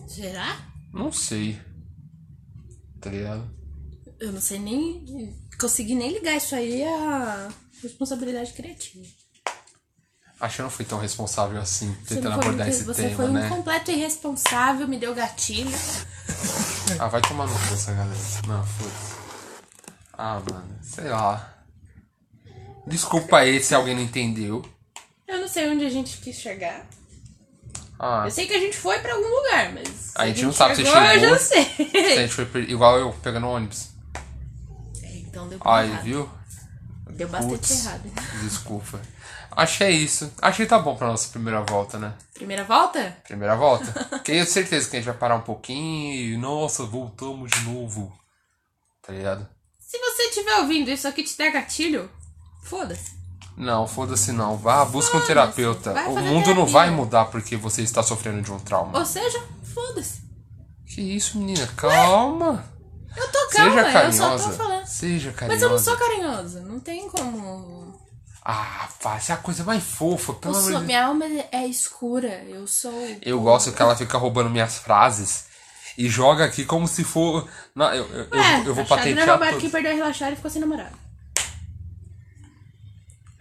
Será? 0.07 0.57
Não 0.93 1.11
sei. 1.11 1.59
Tá 3.01 3.09
ligado? 3.09 3.53
Eu 4.19 4.31
não 4.31 4.41
sei 4.41 4.59
nem. 4.59 5.35
Consegui 5.59 5.95
nem 5.95 6.13
ligar 6.13 6.37
isso 6.37 6.55
aí 6.55 6.83
à 6.83 7.49
responsabilidade 7.81 8.53
criativa. 8.53 9.05
Acho 10.39 10.55
que 10.55 10.61
eu 10.61 10.63
não 10.63 10.69
fui 10.69 10.83
tão 10.85 10.99
responsável 10.99 11.59
assim, 11.61 11.95
tentando 12.07 12.33
abordar 12.35 12.67
um- 12.67 12.69
esse 12.69 12.83
você 12.83 13.03
tema, 13.03 13.15
foi 13.15 13.25
um 13.25 13.33
né? 13.33 13.47
completo 13.49 13.89
irresponsável, 13.91 14.87
me 14.87 14.97
deu 14.99 15.13
gatilho. 15.15 15.71
Ah, 16.99 17.07
vai 17.07 17.19
tomar 17.21 17.47
no 17.47 17.53
cu 17.53 17.73
essa 17.73 17.91
galera. 17.93 18.19
Não, 18.47 18.63
foda-se. 18.63 19.15
Ah, 20.13 20.39
mano, 20.49 20.77
sei 20.83 21.09
lá. 21.09 21.53
Desculpa 22.85 23.39
aí 23.39 23.59
se 23.61 23.73
alguém 23.73 23.95
não 23.95 24.03
entendeu. 24.03 24.63
Eu 25.27 25.39
não 25.41 25.47
sei 25.47 25.67
onde 25.69 25.83
a 25.83 25.89
gente 25.89 26.17
quis 26.17 26.35
chegar. 26.35 26.85
Ah, 27.97 28.23
Eu 28.25 28.31
sei 28.31 28.45
que 28.45 28.53
a 28.53 28.59
gente 28.59 28.77
foi 28.77 28.99
pra 28.99 29.13
algum 29.15 29.27
lugar, 29.27 29.73
mas. 29.73 29.87
se 29.87 30.11
A 30.15 30.27
gente 30.27 30.43
não 30.43 30.53
sabe 30.53 30.75
se 30.75 30.85
chegou, 30.85 31.01
Eu 31.01 31.19
já 31.31 31.39
se 31.39 31.53
a 31.59 31.65
sei. 31.75 32.15
gente 32.17 32.33
foi 32.33 32.61
igual 32.63 32.99
eu 32.99 33.11
pegando 33.13 33.47
ônibus. 33.47 33.87
então 35.03 35.47
deu 35.47 35.59
Aí, 35.65 35.89
errado. 35.89 36.03
viu? 36.03 36.29
Deu 37.11 37.27
bastante 37.29 37.51
Putz. 37.57 37.85
errado. 37.85 38.11
Desculpa. 38.43 39.01
Acho 39.55 39.77
que 39.77 39.83
é 39.83 39.91
isso. 39.91 40.31
Acho 40.41 40.57
que 40.57 40.65
tá 40.65 40.77
bom 40.79 40.95
pra 40.95 41.07
nossa 41.07 41.29
primeira 41.29 41.61
volta, 41.61 41.97
né? 41.97 42.13
Primeira 42.33 42.63
volta? 42.63 43.17
Primeira 43.23 43.55
volta. 43.55 43.91
Tenho 44.23 44.45
certeza 44.45 44.89
que 44.89 44.95
a 44.97 44.99
gente 44.99 45.07
vai 45.07 45.17
parar 45.17 45.35
um 45.35 45.41
pouquinho 45.41 46.13
e. 46.13 46.37
Nossa, 46.37 46.83
voltamos 46.83 47.49
de 47.51 47.61
novo. 47.61 48.11
Tá 49.01 49.13
ligado? 49.13 49.47
Se 49.79 49.97
você 49.97 50.23
estiver 50.23 50.57
ouvindo 50.59 50.89
isso 50.89 51.07
aqui 51.07 51.23
te 51.23 51.37
der 51.37 51.51
gatilho, 51.51 52.09
foda-se. 52.63 53.13
Não, 53.55 53.87
foda-se 53.87 54.31
não. 54.33 54.57
Vá, 54.57 54.83
busca 54.83 55.15
um 55.15 55.25
terapeuta. 55.25 55.93
O 56.09 56.15
mundo 56.19 56.47
não 56.47 56.65
terapia. 56.65 56.65
vai 56.73 56.89
mudar 56.91 57.25
porque 57.25 57.55
você 57.55 57.81
está 57.83 58.03
sofrendo 58.03 58.41
de 58.41 58.51
um 58.51 58.59
trauma. 58.59 58.99
Ou 58.99 59.05
seja, 59.05 59.41
foda-se. 59.73 60.21
Que 60.85 61.01
isso, 61.01 61.37
menina? 61.37 61.65
Calma. 61.77 62.65
Eu 63.15 63.31
tô 63.31 63.47
calma, 63.47 63.71
Seja 63.71 63.87
eu 63.87 63.93
carinhosa. 63.93 64.37
só 64.43 64.49
tô 64.49 64.57
falando. 64.57 64.85
Seja 64.85 65.29
Mas 65.29 65.39
carinhosa. 65.39 65.65
eu 65.65 65.69
não 65.69 65.79
sou 65.79 65.95
carinhosa, 65.97 66.59
não 66.63 66.79
tem 66.81 67.07
como. 67.09 68.04
Ah, 68.47 68.87
você 69.01 69.31
é 69.31 69.35
a 69.35 69.39
coisa 69.39 69.63
mais 69.63 69.83
fofa, 69.83 70.31
pelo 70.33 70.55
amor 70.55 70.79
de 70.79 70.85
minha 70.85 71.03
alma 71.05 71.25
é 71.51 71.65
escura, 71.65 72.43
eu 72.43 72.67
sou. 72.67 72.93
Eu 73.23 73.41
gosto 73.41 73.71
que 73.71 73.81
ela 73.81 73.95
fica 73.95 74.19
roubando 74.19 74.51
minhas 74.51 74.77
frases 74.77 75.45
e 75.97 76.07
joga 76.07 76.45
aqui 76.45 76.63
como 76.63 76.87
se 76.87 77.03
for. 77.03 77.49
Não, 77.73 77.91
eu, 77.91 78.05
eu, 78.05 78.25
eu, 78.25 78.39
É, 78.39 78.59
eu 78.59 78.75
vou 78.75 78.83
é 78.83 78.87
patentear. 78.87 79.27
roubado 79.29 79.51
tudo. 79.53 79.61
quem 79.61 79.69
perdeu 79.71 79.95
relaxar 79.95 80.31
e 80.31 80.35
ficou 80.35 80.51
sem 80.51 80.61
namorado. 80.61 80.95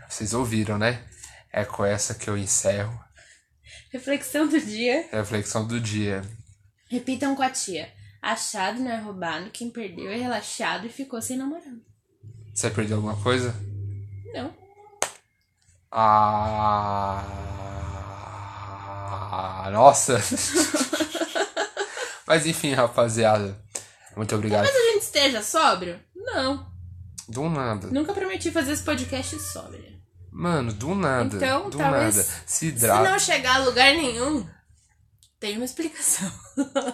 Vocês 0.08 0.32
ouviram, 0.32 0.78
né? 0.78 1.02
É 1.52 1.64
com 1.66 1.84
essa 1.84 2.14
que 2.14 2.28
eu 2.30 2.36
encerro 2.38 2.98
Reflexão 3.92 4.48
do 4.48 4.58
dia. 4.60 5.06
reflexão 5.12 5.66
do 5.66 5.78
dia. 5.78 6.22
Repitam 6.88 7.36
com 7.36 7.42
a 7.42 7.50
tia. 7.50 7.92
Achado 8.22 8.80
não 8.80 8.90
é 8.90 8.96
roubado, 8.98 9.50
quem 9.50 9.68
perdeu 9.70 10.10
é 10.10 10.16
relaxado 10.16 10.86
e 10.86 10.90
ficou 10.90 11.20
sem 11.20 11.36
namorado. 11.36 11.80
Você 12.54 12.70
perdeu 12.70 12.96
alguma 12.96 13.16
coisa? 13.22 13.54
Não. 14.32 14.63
Ah. 15.96 17.22
Nossa! 19.70 20.20
Mas 22.26 22.46
enfim, 22.46 22.74
rapaziada. 22.74 23.56
Muito 24.16 24.34
obrigado. 24.34 24.64
Talvez 24.64 24.88
a 24.88 24.92
gente 24.92 25.02
esteja 25.02 25.42
sóbrio? 25.42 26.00
Não. 26.14 26.66
Do 27.28 27.48
nada. 27.48 27.88
Nunca 27.88 28.12
prometi 28.12 28.50
fazer 28.50 28.72
esse 28.72 28.82
podcast 28.82 29.38
sóbrio. 29.40 29.84
Mano, 30.32 30.72
do 30.72 30.94
nada. 30.96 31.36
Então, 31.36 31.70
do 31.70 31.78
talvez, 31.78 32.16
nada. 32.16 32.28
Se 32.44 32.76
Se 32.76 32.86
não 32.86 33.18
chegar 33.18 33.56
a 33.56 33.64
lugar 33.64 33.94
nenhum, 33.94 34.46
tem 35.38 35.56
uma 35.56 35.64
explicação. 35.64 36.30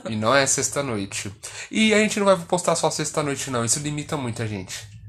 E 0.09 0.15
não 0.15 0.35
é 0.35 0.47
sexta-noite. 0.47 1.35
E 1.71 1.95
a 1.95 1.99
gente 1.99 2.19
não 2.19 2.27
vai 2.27 2.37
postar 2.37 2.77
só 2.77 2.91
sexta-noite, 2.91 3.51
não. 3.51 3.65
Isso 3.65 3.79
limita 3.79 4.17
muito 4.17 4.43
a 4.43 4.47
gente. 4.47 5.00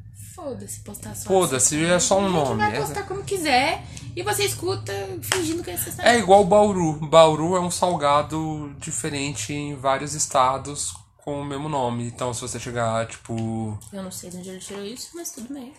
Foda-se 0.41 0.79
postar 0.79 1.15
só. 1.15 1.29
Foda-se, 1.29 1.85
é 1.85 1.99
só 1.99 2.19
um 2.19 2.27
nome. 2.27 2.57
vai 2.57 2.75
é- 2.75 2.79
postar 2.79 3.03
como 3.03 3.23
quiser 3.23 3.85
e 4.15 4.23
você 4.23 4.43
escuta 4.43 4.91
fingindo 5.21 5.63
que 5.63 5.69
é 5.69 5.77
sexta 5.77 6.01
É 6.01 6.17
igual 6.17 6.43
Bauru. 6.43 6.93
Bauru 6.93 7.55
é 7.55 7.59
um 7.59 7.69
salgado 7.69 8.73
diferente 8.79 9.53
em 9.53 9.75
vários 9.75 10.15
estados 10.15 10.95
com 11.17 11.41
o 11.41 11.45
mesmo 11.45 11.69
nome. 11.69 12.07
Então, 12.07 12.33
se 12.33 12.41
você 12.41 12.59
chegar, 12.59 13.05
tipo. 13.05 13.77
Eu 13.93 14.01
não 14.01 14.09
sei 14.11 14.31
de 14.31 14.37
onde 14.39 14.49
ele 14.49 14.59
tirou 14.59 14.83
isso, 14.83 15.11
mas 15.13 15.29
tudo 15.29 15.53
bem. 15.53 15.73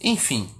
Enfim. 0.00 0.50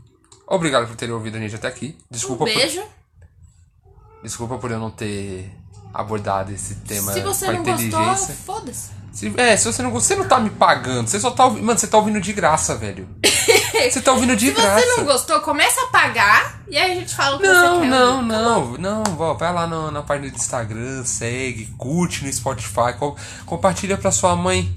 Obrigado 0.46 0.86
por 0.86 0.96
terem 0.96 1.14
ouvido 1.14 1.38
a 1.38 1.40
gente 1.40 1.54
até 1.54 1.68
aqui. 1.68 1.96
Desculpa, 2.10 2.44
Um 2.44 2.46
beijo. 2.46 2.82
Por, 2.82 4.22
desculpa 4.24 4.58
por 4.58 4.70
eu 4.70 4.78
não 4.78 4.90
ter 4.90 5.50
abordado 5.94 6.52
esse 6.52 6.74
tema 6.76 7.12
Se 7.14 7.22
você 7.22 7.46
com 7.46 7.52
não 7.52 7.64
gostou, 7.64 8.36
foda-se. 8.36 8.97
Se- 9.18 9.32
é, 9.36 9.56
se 9.56 9.64
você 9.64 9.82
não, 9.82 9.90
você 9.90 10.14
não 10.14 10.28
tá 10.28 10.38
me 10.38 10.50
pagando, 10.50 11.08
você 11.08 11.18
só 11.18 11.30
tá 11.30 11.44
ouvindo. 11.46 11.64
Mano, 11.64 11.78
você 11.78 11.86
tá 11.88 11.96
ouvindo 11.98 12.20
de 12.20 12.32
graça, 12.32 12.76
velho. 12.76 13.08
Você 13.78 14.00
tá 14.02 14.12
ouvindo 14.12 14.34
de 14.36 14.46
Se 14.48 14.52
graça. 14.52 14.80
você 14.80 14.96
não 14.96 15.04
gostou, 15.04 15.40
começa 15.40 15.80
a 15.82 15.86
pagar 15.86 16.60
e 16.68 16.76
aí 16.76 16.92
a 16.92 16.94
gente 16.96 17.14
fala 17.14 17.36
o 17.36 17.38
que 17.38 17.46
Não, 17.46 17.76
você 17.76 17.80
quer. 17.82 17.86
não, 17.88 18.16
ouvir. 18.16 18.28
não, 18.28 18.72
não, 18.74 19.04
vó, 19.16 19.34
vai 19.34 19.52
lá 19.52 19.66
no- 19.66 19.90
na 19.90 20.02
página 20.02 20.28
do 20.30 20.36
Instagram, 20.36 21.04
segue, 21.04 21.66
curte 21.78 22.24
no 22.24 22.32
Spotify, 22.32 22.94
co- 22.98 23.16
compartilha 23.46 23.96
pra 23.96 24.10
sua 24.10 24.34
mãe. 24.36 24.74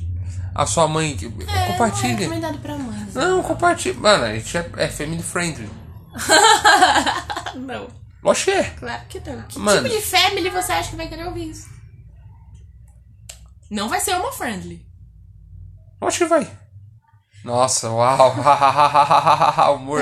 A 0.53 0.65
sua 0.67 0.87
mãe. 0.87 1.17
É, 1.19 1.45
Não 1.45 1.53
é 1.53 1.67
compartilha. 1.67 2.15
recomendado 2.17 2.59
pra 2.59 2.77
mãe. 2.77 3.07
Não, 3.13 3.41
compartilha. 3.43 3.95
Mano, 3.99 4.23
a 4.25 4.33
gente 4.35 4.55
é, 4.57 4.69
é 4.77 4.87
family 4.87 5.23
friendly. 5.23 5.69
Não, 7.55 7.87
Lógico 8.23 8.51
que 8.51 8.57
é. 8.57 8.63
claro 8.79 9.01
que 9.09 9.19
não. 9.19 9.41
Que 9.43 9.59
Mano. 9.59 9.89
tipo 9.89 9.95
de 9.95 10.01
family 10.05 10.49
você 10.49 10.71
acha 10.73 10.89
que 10.91 10.95
vai 10.95 11.07
querer 11.07 11.25
ouvir 11.25 11.49
isso? 11.49 11.67
Não 13.71 13.87
vai 13.87 14.01
ser 14.01 14.15
uma 14.17 14.33
friendly. 14.33 14.85
Lógico 16.01 16.25
que 16.25 16.29
vai. 16.29 16.57
Nossa, 17.45 17.89
uau. 17.89 18.35
Humor. 19.75 20.01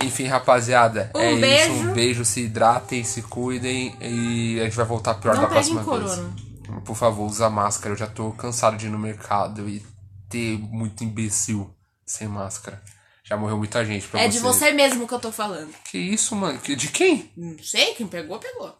Enfim, 0.00 0.26
rapaziada. 0.26 1.10
Um 1.16 1.20
é 1.20 1.32
isso. 1.32 1.40
beijo. 1.40 1.72
Um 1.72 1.92
beijo. 1.94 2.24
Se 2.26 2.42
hidratem, 2.42 3.02
se 3.02 3.22
cuidem. 3.22 3.96
E 4.00 4.60
a 4.60 4.64
gente 4.64 4.76
vai 4.76 4.84
voltar 4.84 5.14
pior 5.14 5.34
Não 5.34 5.42
da 5.42 5.48
próxima 5.48 5.82
vez. 5.82 5.86
corona. 5.86 6.36
Por 6.84 6.94
favor, 6.94 7.24
usa 7.26 7.48
máscara. 7.48 7.94
Eu 7.94 7.98
já 7.98 8.06
tô 8.06 8.30
cansado 8.32 8.76
de 8.76 8.86
ir 8.86 8.90
no 8.90 8.98
mercado 8.98 9.66
e 9.66 9.84
ter 10.28 10.58
muito 10.58 11.02
imbecil 11.02 11.74
sem 12.04 12.28
máscara. 12.28 12.82
Já 13.24 13.36
morreu 13.36 13.56
muita 13.56 13.84
gente 13.84 14.06
pra 14.06 14.20
É 14.20 14.28
de 14.28 14.38
você 14.38 14.70
mesmo 14.70 15.08
que 15.08 15.14
eu 15.14 15.18
tô 15.18 15.32
falando. 15.32 15.72
Que 15.90 15.98
isso, 15.98 16.36
mano? 16.36 16.58
De 16.58 16.88
quem? 16.88 17.32
Não 17.36 17.58
sei, 17.62 17.94
quem 17.94 18.06
pegou, 18.06 18.38
pegou. 18.38 18.74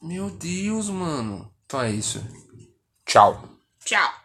Meu 0.00 0.30
Deus, 0.30 0.88
mano. 0.88 1.52
Então 1.64 1.80
é 1.80 1.90
isso. 1.90 2.22
Tchau. 3.06 3.42
Tchau. 3.84 4.23